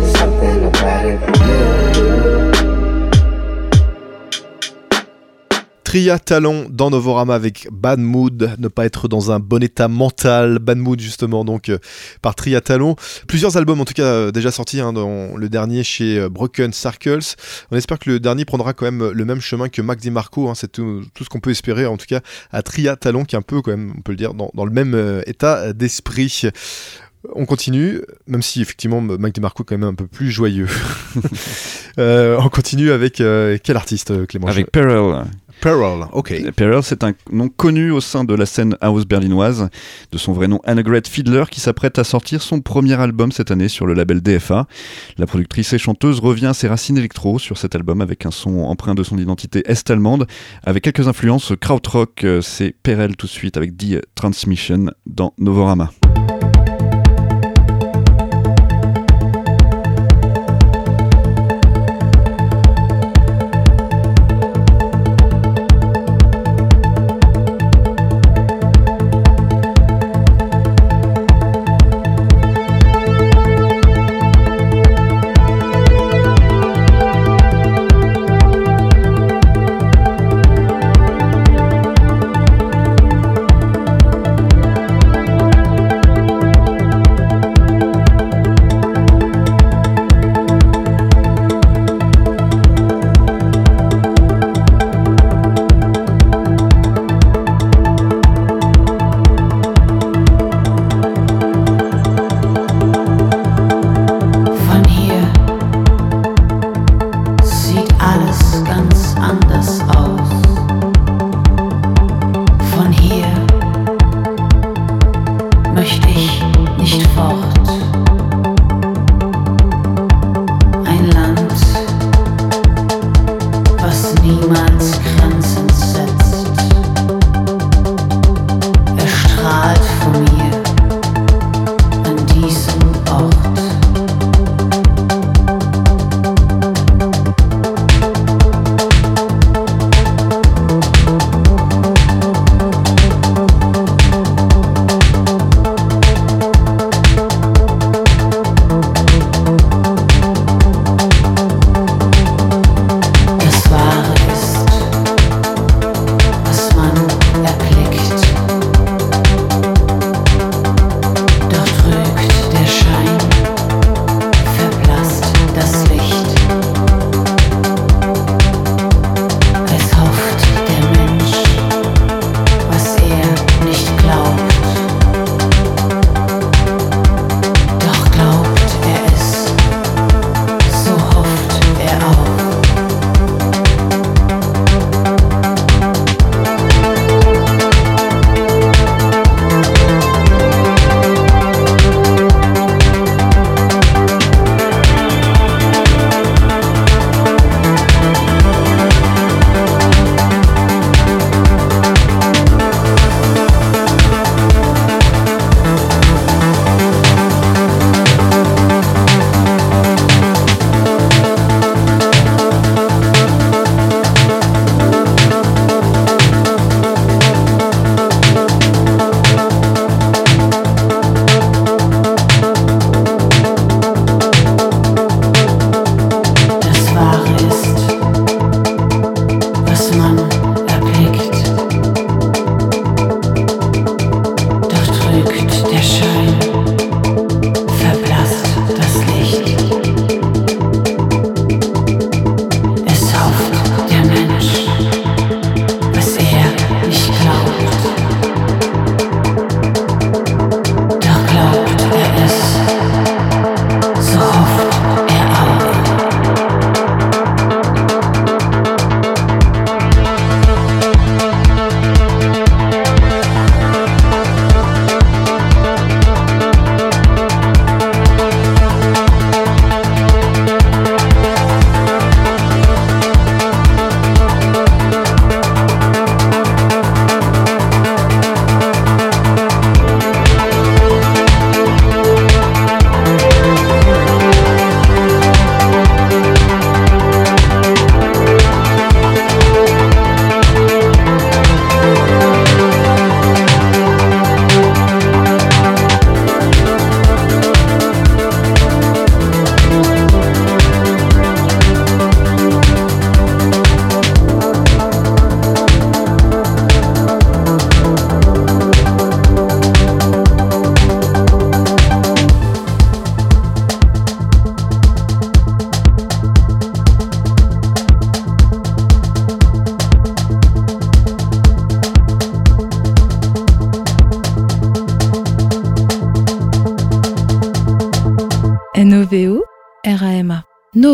there's 0.00 0.18
something 0.18 0.64
about 0.64 1.04
it 1.04 1.20
that 1.20 2.40
you. 2.40 2.45
Tria 5.96 6.18
Talon 6.18 6.66
dans 6.68 6.90
Novorama 6.90 7.34
avec 7.34 7.68
Bad 7.72 7.98
Mood, 7.98 8.54
ne 8.58 8.68
pas 8.68 8.84
être 8.84 9.08
dans 9.08 9.30
un 9.30 9.40
bon 9.40 9.62
état 9.62 9.88
mental, 9.88 10.58
Bad 10.58 10.76
Mood 10.76 11.00
justement 11.00 11.42
donc 11.42 11.70
euh, 11.70 11.78
par 12.20 12.34
Tria 12.34 12.60
Talon. 12.60 12.96
Plusieurs 13.26 13.56
albums 13.56 13.80
en 13.80 13.86
tout 13.86 13.94
cas 13.94 14.02
euh, 14.02 14.30
déjà 14.30 14.50
sortis, 14.50 14.78
hein, 14.78 14.92
dans 14.92 15.38
le 15.38 15.48
dernier 15.48 15.84
chez 15.84 16.18
euh, 16.18 16.28
Broken 16.28 16.74
Circles. 16.74 17.36
On 17.70 17.78
espère 17.78 17.98
que 17.98 18.10
le 18.10 18.20
dernier 18.20 18.44
prendra 18.44 18.74
quand 18.74 18.84
même 18.84 19.10
le 19.10 19.24
même 19.24 19.40
chemin 19.40 19.70
que 19.70 19.80
Mac 19.80 19.98
DiMarco, 19.98 20.50
hein, 20.50 20.54
c'est 20.54 20.70
tout, 20.70 21.02
tout, 21.14 21.24
ce 21.24 21.30
qu'on 21.30 21.40
peut 21.40 21.48
espérer 21.50 21.86
en 21.86 21.96
tout 21.96 22.04
cas 22.06 22.20
à 22.52 22.60
Tria 22.62 22.96
Talon 22.96 23.24
qui 23.24 23.34
est 23.34 23.38
un 23.38 23.42
peu 23.42 23.62
quand 23.62 23.70
même, 23.70 23.94
on 23.96 24.02
peut 24.02 24.12
le 24.12 24.18
dire, 24.18 24.34
dans, 24.34 24.50
dans 24.52 24.66
le 24.66 24.72
même 24.72 25.22
état 25.26 25.72
d'esprit. 25.72 26.50
On 27.34 27.46
continue, 27.46 28.02
même 28.26 28.42
si 28.42 28.60
effectivement 28.62 29.00
Mike 29.00 29.34
DeMarco 29.34 29.62
est 29.62 29.66
quand 29.66 29.78
même 29.78 29.88
un 29.88 29.94
peu 29.94 30.06
plus 30.06 30.30
joyeux. 30.30 30.68
euh, 31.98 32.38
on 32.40 32.48
continue 32.48 32.90
avec 32.90 33.20
euh, 33.20 33.58
quel 33.62 33.76
artiste 33.76 34.26
Clément? 34.26 34.46
Avec 34.46 34.70
Perel. 34.70 35.24
Perel, 35.60 36.06
ok. 36.12 36.34
C'est 36.82 37.04
un 37.04 37.12
nom 37.32 37.48
connu 37.48 37.90
au 37.90 38.00
sein 38.00 38.24
de 38.24 38.34
la 38.34 38.46
scène 38.46 38.76
house 38.80 39.06
berlinoise, 39.06 39.68
de 40.12 40.18
son 40.18 40.32
vrai 40.32 40.48
nom 40.48 40.60
Annegret 40.64 41.02
Fiedler, 41.08 41.44
qui 41.50 41.60
s'apprête 41.60 41.98
à 41.98 42.04
sortir 42.04 42.42
son 42.42 42.60
premier 42.60 42.94
album 42.94 43.32
cette 43.32 43.50
année 43.50 43.68
sur 43.68 43.86
le 43.86 43.94
label 43.94 44.20
DFA. 44.20 44.66
La 45.18 45.26
productrice 45.26 45.72
et 45.72 45.78
chanteuse 45.78 46.20
revient 46.20 46.46
à 46.46 46.54
ses 46.54 46.68
racines 46.68 46.98
électro 46.98 47.38
sur 47.38 47.58
cet 47.58 47.74
album 47.74 48.00
avec 48.00 48.26
un 48.26 48.30
son 48.30 48.58
empreint 48.60 48.94
de 48.94 49.02
son 49.02 49.18
identité 49.18 49.62
est-allemande, 49.66 50.26
avec 50.64 50.84
quelques 50.84 51.08
influences 51.08 51.52
krautrock. 51.60 52.24
C'est 52.42 52.74
Perel 52.82 53.16
tout 53.16 53.26
de 53.26 53.32
suite 53.32 53.56
avec 53.56 53.76
The 53.76 54.02
Transmission 54.14 54.90
dans 55.06 55.32
Novorama. 55.38 55.90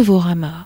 Novorama. 0.03 0.62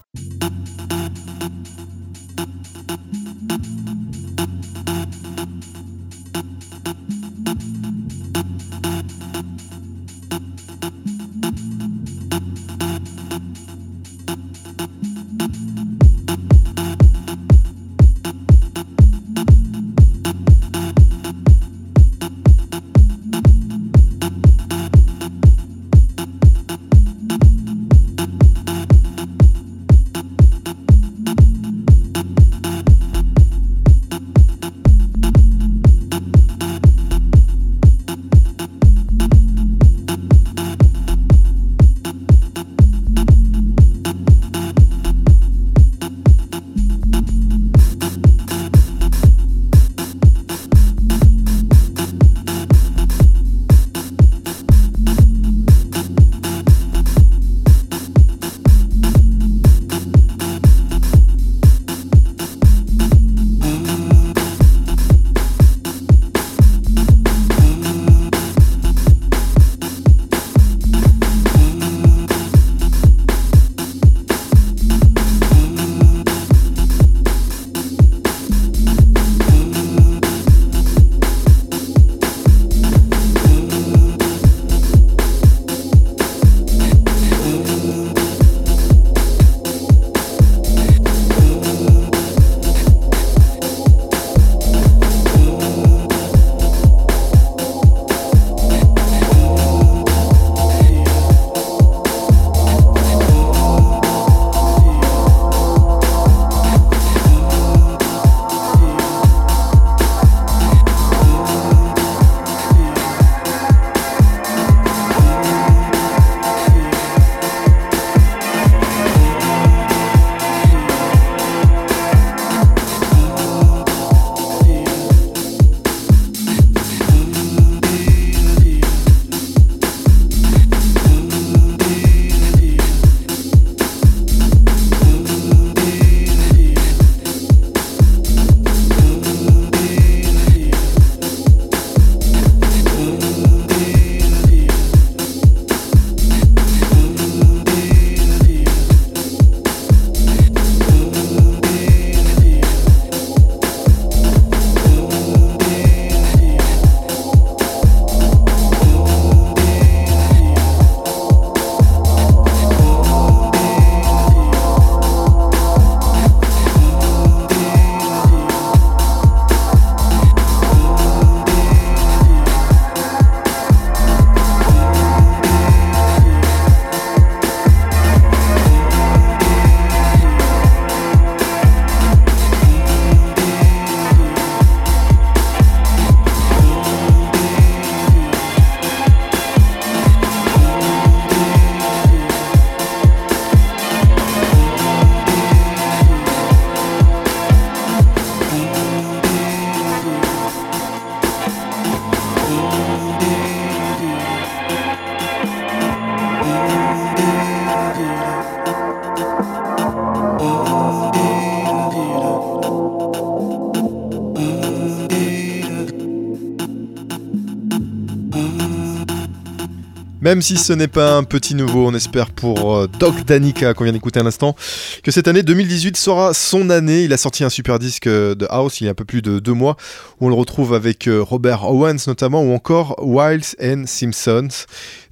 Même 220.26 220.42
si 220.42 220.56
ce 220.56 220.72
n'est 220.72 220.88
pas 220.88 221.14
un 221.14 221.22
petit 221.22 221.54
nouveau, 221.54 221.86
on 221.86 221.94
espère 221.94 222.30
pour 222.30 222.74
euh, 222.74 222.88
Doc 222.98 223.14
Danica 223.24 223.74
qu'on 223.74 223.84
vient 223.84 223.92
d'écouter 223.92 224.18
un 224.18 224.26
instant, 224.26 224.56
que 225.04 225.12
cette 225.12 225.28
année 225.28 225.44
2018 225.44 225.96
sera 225.96 226.34
son 226.34 226.68
année. 226.68 227.04
Il 227.04 227.12
a 227.12 227.16
sorti 227.16 227.44
un 227.44 227.48
super 227.48 227.78
disque 227.78 228.08
euh, 228.08 228.34
de 228.34 228.44
House 228.50 228.80
il 228.80 228.86
y 228.86 228.88
a 228.88 228.90
un 228.90 228.94
peu 228.94 229.04
plus 229.04 229.22
de 229.22 229.38
deux 229.38 229.52
mois, 229.52 229.76
où 230.20 230.26
on 230.26 230.28
le 230.28 230.34
retrouve 230.34 230.74
avec 230.74 231.08
euh, 231.08 231.22
Robert 231.22 231.64
Owens 231.64 232.06
notamment, 232.06 232.42
ou 232.42 232.52
encore 232.52 232.96
Wiles 233.02 233.54
and 233.62 233.84
Simpsons. 233.86 234.66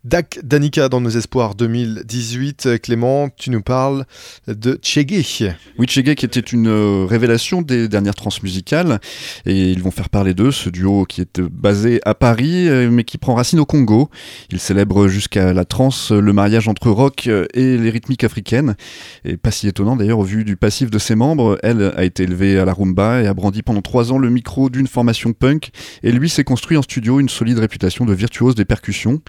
Dak 0.05 0.39
Danica 0.43 0.91
dans 0.91 1.01
nos 1.01 1.09
espoirs 1.09 1.55
2018. 1.55 2.79
Clément, 2.83 3.31
tu 3.31 3.49
nous 3.49 3.63
parles 3.63 4.05
de 4.47 4.79
Chege. 4.83 5.51
Oui, 5.79 5.87
Chege 5.89 6.15
qui 6.15 6.27
était 6.27 6.41
une 6.41 6.69
euh, 6.69 7.07
révélation 7.09 7.63
des 7.63 7.89
dernières 7.89 8.15
transmusicales 8.15 9.01
et 9.47 9.71
ils 9.73 9.83
vont 9.83 9.91
faire 9.91 10.11
parler 10.11 10.35
d'eux, 10.35 10.51
ce 10.51 10.69
duo 10.69 11.07
qui 11.07 11.23
est 11.23 11.41
basé 11.41 12.03
à 12.05 12.15
Paris 12.15 12.69
euh, 12.69 12.91
mais 12.91 13.05
qui 13.05 13.17
prend 13.17 13.35
racine 13.35 13.61
au 13.61 13.65
Congo. 13.65 14.11
Ils 14.51 14.61
célèbrent 14.61 15.09
jusqu'à 15.09 15.55
la 15.55 15.65
trance 15.65 16.11
le 16.11 16.33
mariage 16.35 16.69
entre 16.69 16.91
rock 16.91 17.27
et 17.27 17.79
les 17.79 17.91
rythmiques 17.91 18.25
africaines 18.25 18.77
et 19.25 19.39
pas 19.39 19.51
si 19.51 19.69
étonnant 19.69 19.97
d'ailleurs 19.97 20.19
au 20.19 20.25
vu 20.25 20.45
du 20.45 20.57
passif 20.57 20.91
de 20.91 20.99
ses 20.99 21.15
membres. 21.15 21.59
Elle 21.63 21.95
a 21.97 22.05
été 22.05 22.25
élevée 22.25 22.59
à 22.59 22.67
la 22.67 22.75
rumba 22.75 23.23
et 23.23 23.27
a 23.27 23.33
brandi 23.33 23.63
pendant 23.63 23.81
trois 23.81 24.13
ans 24.13 24.19
le 24.19 24.29
micro 24.29 24.69
d'une 24.69 24.87
formation 24.95 25.33
punk 25.33 25.71
et 26.03 26.13
lui 26.13 26.31
s'est 26.31 26.45
construit 26.45 26.77
en 26.77 26.83
studio 26.83 27.21
une 27.21 27.29
solide 27.29 27.59
réputation 27.59 28.05
de 28.05 28.15
virtuose 28.15 28.55
des 28.55 28.65
percussions. 28.65 29.21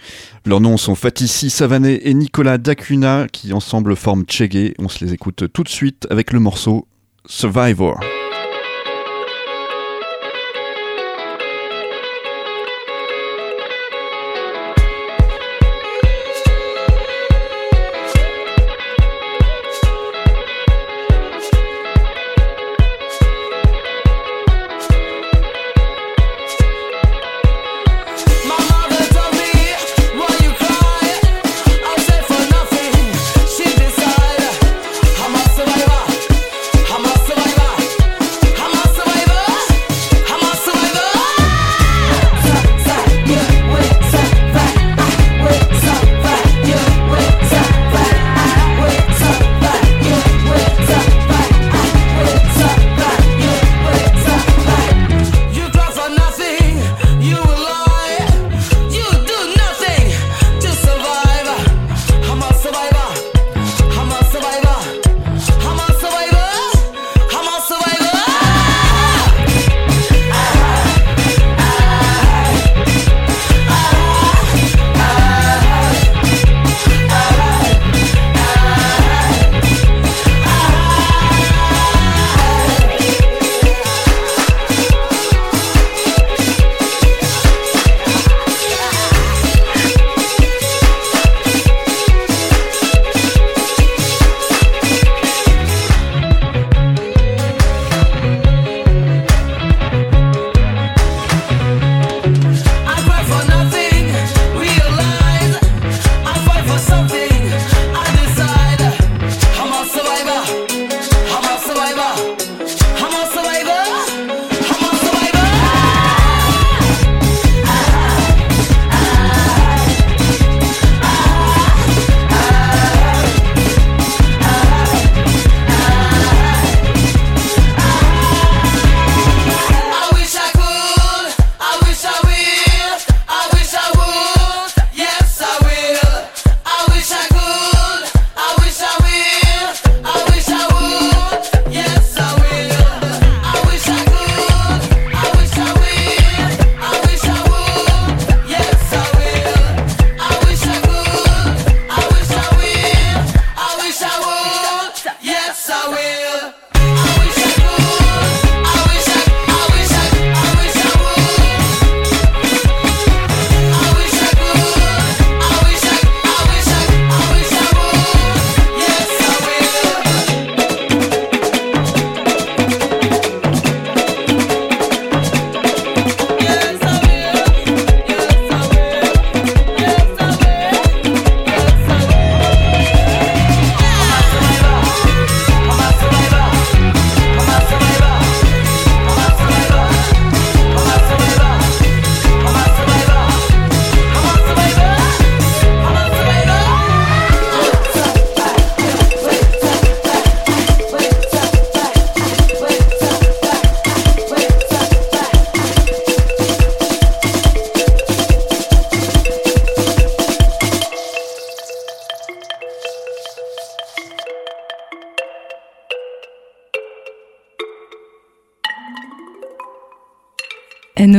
Leur 0.46 0.62
nom 0.62 0.78
sont 0.78 0.96
Fatissi 0.96 1.50
Savané 1.50 2.08
et 2.08 2.14
Nicolas 2.14 2.58
Dacuna 2.58 3.28
qui 3.32 3.52
ensemble 3.52 3.96
forment 3.96 4.26
Chege. 4.30 4.74
On 4.80 4.88
se 4.88 5.04
les 5.04 5.14
écoute 5.14 5.46
tout 5.52 5.64
de 5.64 5.70
suite 5.70 6.08
avec 6.10 6.32
le 6.32 6.40
morceau 6.40 6.88
Survivor. 7.28 8.00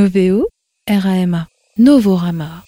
N-O-V-O 0.06 0.46
R-A-M-A. 0.88 1.48
Novorama. 1.80 2.62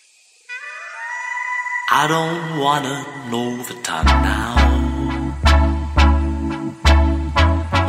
I 1.90 2.08
don't 2.08 2.58
wanna 2.58 2.96
know 3.30 3.62
the 3.62 3.74
time 3.84 4.06
now. 4.26 4.54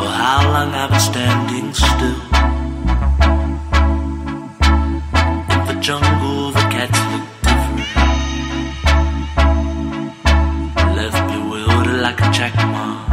Or 0.01 0.11
how 0.21 0.41
long 0.53 0.69
I've 0.81 0.91
been 0.91 0.99
standing 0.99 1.73
still. 1.73 2.21
In 5.53 5.61
the 5.69 5.77
jungle, 5.81 6.51
the 6.51 6.65
cats 6.73 6.99
look 7.11 7.25
different. 7.47 7.87
Left 10.95 11.21
bewildered 11.31 12.01
like 12.03 12.21
a. 12.21 13.08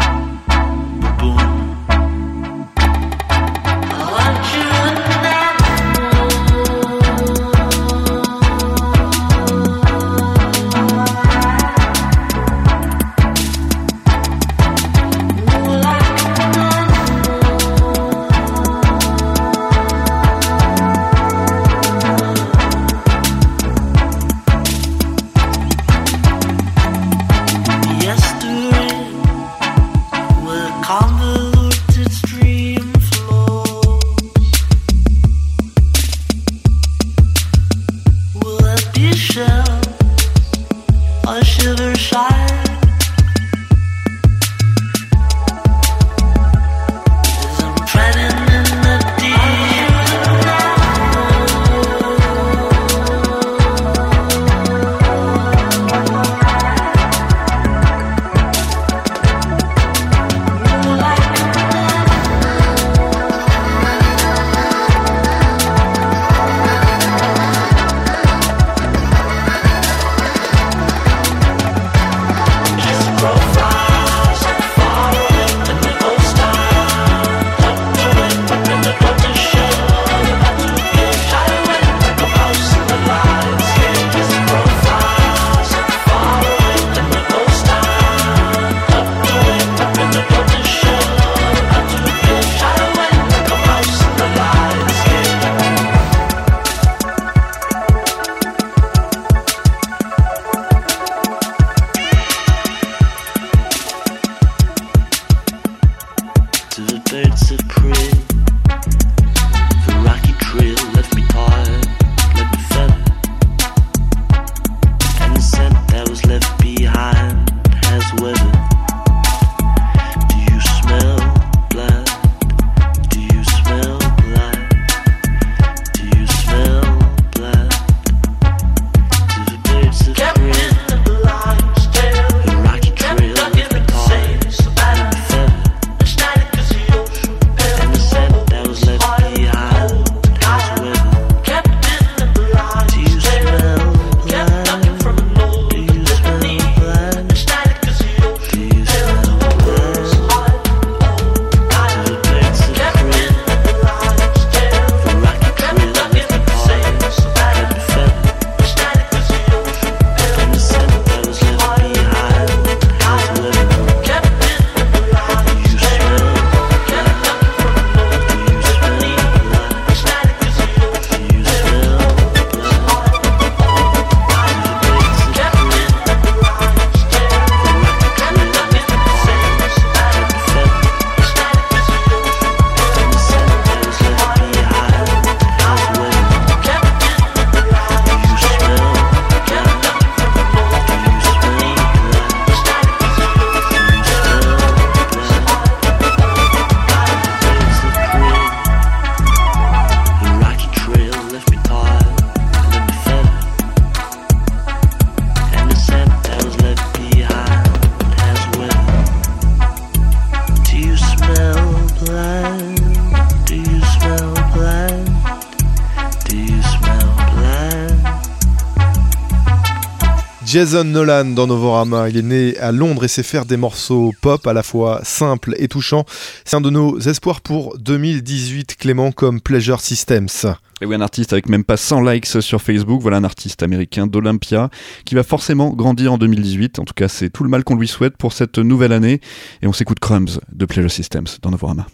Jason 220.56 220.84
Nolan 220.84 221.26
dans 221.34 221.46
Novorama. 221.46 222.08
Il 222.08 222.16
est 222.16 222.22
né 222.22 222.56
à 222.56 222.72
Londres 222.72 223.04
et 223.04 223.08
sait 223.08 223.22
faire 223.22 223.44
des 223.44 223.58
morceaux 223.58 224.14
pop 224.22 224.46
à 224.46 224.54
la 224.54 224.62
fois 224.62 225.02
simples 225.04 225.54
et 225.58 225.68
touchants. 225.68 226.06
C'est 226.46 226.56
un 226.56 226.62
de 226.62 226.70
nos 226.70 226.98
espoirs 226.98 227.42
pour 227.42 227.76
2018, 227.76 228.76
Clément, 228.76 229.12
comme 229.12 229.42
Pleasure 229.42 229.82
Systems. 229.82 230.54
Et 230.80 230.86
oui, 230.86 230.94
un 230.94 231.02
artiste 231.02 231.34
avec 231.34 231.50
même 231.50 231.62
pas 231.62 231.76
100 231.76 232.00
likes 232.00 232.24
sur 232.40 232.62
Facebook. 232.62 233.02
Voilà 233.02 233.18
un 233.18 233.24
artiste 233.24 233.62
américain 233.62 234.06
d'Olympia 234.06 234.70
qui 235.04 235.14
va 235.14 235.24
forcément 235.24 235.74
grandir 235.74 236.14
en 236.14 236.16
2018. 236.16 236.78
En 236.78 236.84
tout 236.86 236.94
cas, 236.94 237.08
c'est 237.08 237.28
tout 237.28 237.44
le 237.44 237.50
mal 237.50 237.62
qu'on 237.62 237.76
lui 237.76 237.86
souhaite 237.86 238.16
pour 238.16 238.32
cette 238.32 238.56
nouvelle 238.56 238.92
année. 238.92 239.20
Et 239.60 239.66
on 239.66 239.74
s'écoute 239.74 240.00
Crumbs 240.00 240.40
de 240.50 240.64
Pleasure 240.64 240.90
Systems 240.90 241.26
dans 241.42 241.50
Novorama. 241.50 241.86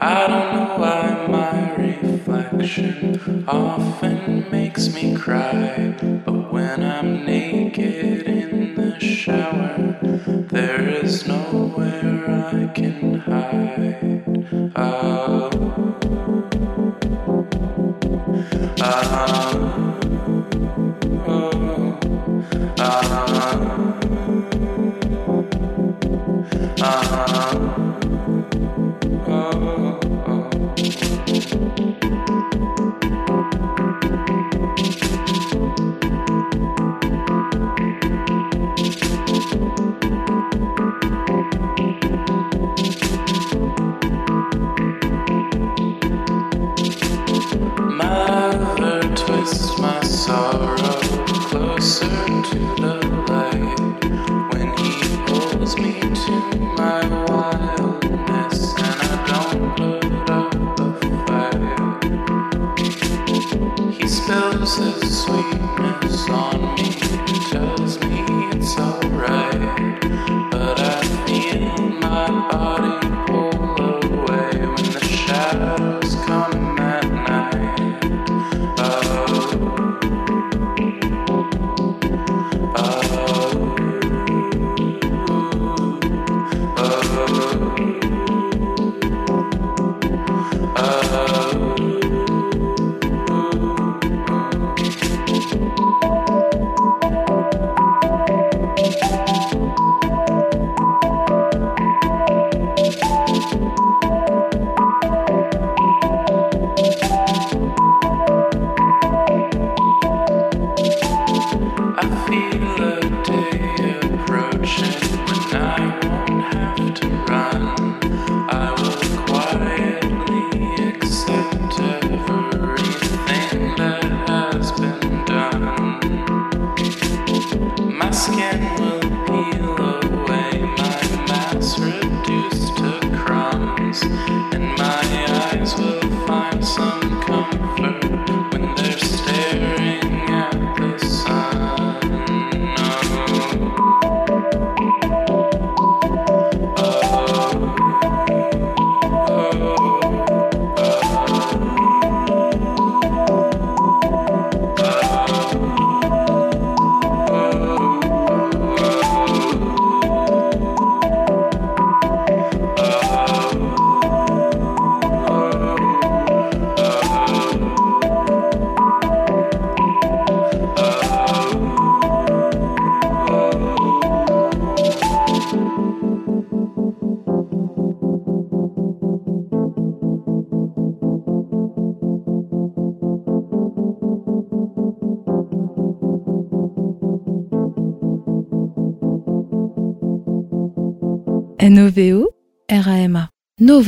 I 0.00 0.28
don't 0.28 0.54
know 0.54 0.78
why 0.78 1.26
my 1.26 1.74
reflection 1.74 3.44
often 3.48 4.48
makes 4.48 4.94
me 4.94 5.16
cry. 5.16 6.07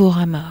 vos 0.01 0.09
rameurs. 0.09 0.50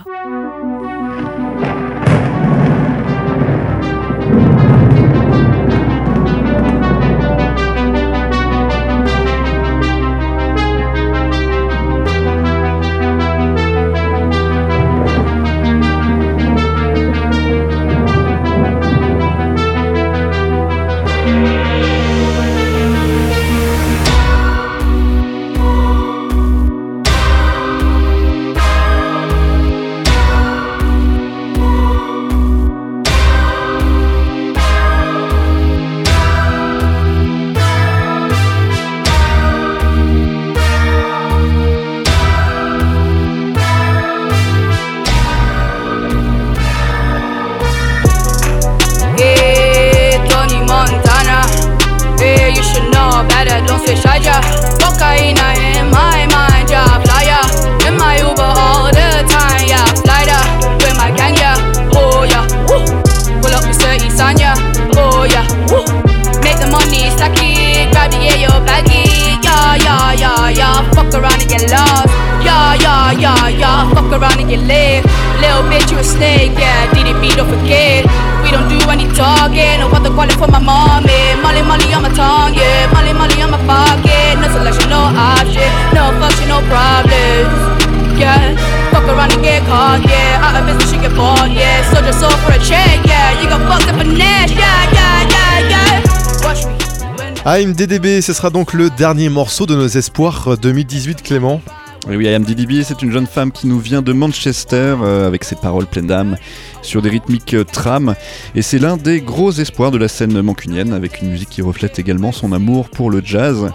AMDDB, 97.49 98.21
ce 98.21 98.31
sera 98.31 98.51
donc 98.51 98.73
le 98.73 98.91
dernier 98.91 99.27
morceau 99.27 99.65
de 99.65 99.75
nos 99.75 99.87
espoirs 99.87 100.49
euh, 100.49 100.55
2018, 100.55 101.23
Clément. 101.23 101.63
Oui, 102.07 102.15
oui, 102.15 102.27
AMDDB, 102.27 102.83
c'est 102.83 103.01
une 103.01 103.11
jeune 103.11 103.25
femme 103.25 103.51
qui 103.51 103.65
nous 103.65 103.79
vient 103.79 104.03
de 104.03 104.13
Manchester 104.13 104.97
euh, 105.01 105.25
avec 105.25 105.43
ses 105.43 105.55
paroles 105.55 105.87
pleines 105.87 106.05
d'âme 106.05 106.37
sur 106.83 107.01
des 107.01 107.09
rythmiques 107.09 107.55
euh, 107.55 107.63
tram. 107.63 108.13
Et 108.53 108.61
c'est 108.61 108.77
l'un 108.77 108.97
des 108.97 109.19
gros 109.19 109.51
espoirs 109.51 109.89
de 109.89 109.97
la 109.97 110.07
scène 110.07 110.39
mancunienne 110.43 110.93
avec 110.93 111.23
une 111.23 111.31
musique 111.31 111.49
qui 111.49 111.63
reflète 111.63 111.97
également 111.97 112.31
son 112.31 112.51
amour 112.51 112.87
pour 112.91 113.09
le 113.09 113.19
jazz. 113.25 113.71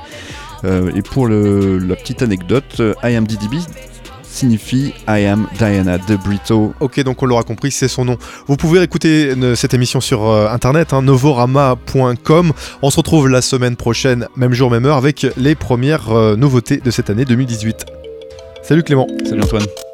Euh, 0.62 0.92
et 0.94 1.02
pour 1.02 1.26
la 1.26 1.96
petite 1.96 2.22
anecdote, 2.22 2.80
IMDDB 3.02 3.56
signifie 4.34 4.92
I 5.08 5.26
am 5.26 5.46
Diana 5.58 5.98
de 5.98 6.16
Brito. 6.16 6.74
Ok, 6.80 7.00
donc 7.00 7.22
on 7.22 7.26
l'aura 7.26 7.42
compris, 7.42 7.70
c'est 7.70 7.88
son 7.88 8.04
nom. 8.04 8.18
Vous 8.46 8.56
pouvez 8.56 8.82
écouter 8.82 9.32
cette 9.54 9.74
émission 9.74 10.00
sur 10.00 10.30
internet, 10.50 10.92
hein, 10.92 11.02
novorama.com. 11.02 12.52
On 12.82 12.90
se 12.90 12.96
retrouve 12.96 13.28
la 13.28 13.42
semaine 13.42 13.76
prochaine, 13.76 14.28
même 14.36 14.52
jour, 14.52 14.70
même 14.70 14.84
heure, 14.84 14.96
avec 14.96 15.26
les 15.36 15.54
premières 15.54 16.10
nouveautés 16.36 16.78
de 16.78 16.90
cette 16.90 17.10
année 17.10 17.24
2018. 17.24 17.86
Salut 18.62 18.82
Clément. 18.82 19.06
Salut 19.24 19.42
Antoine. 19.42 19.93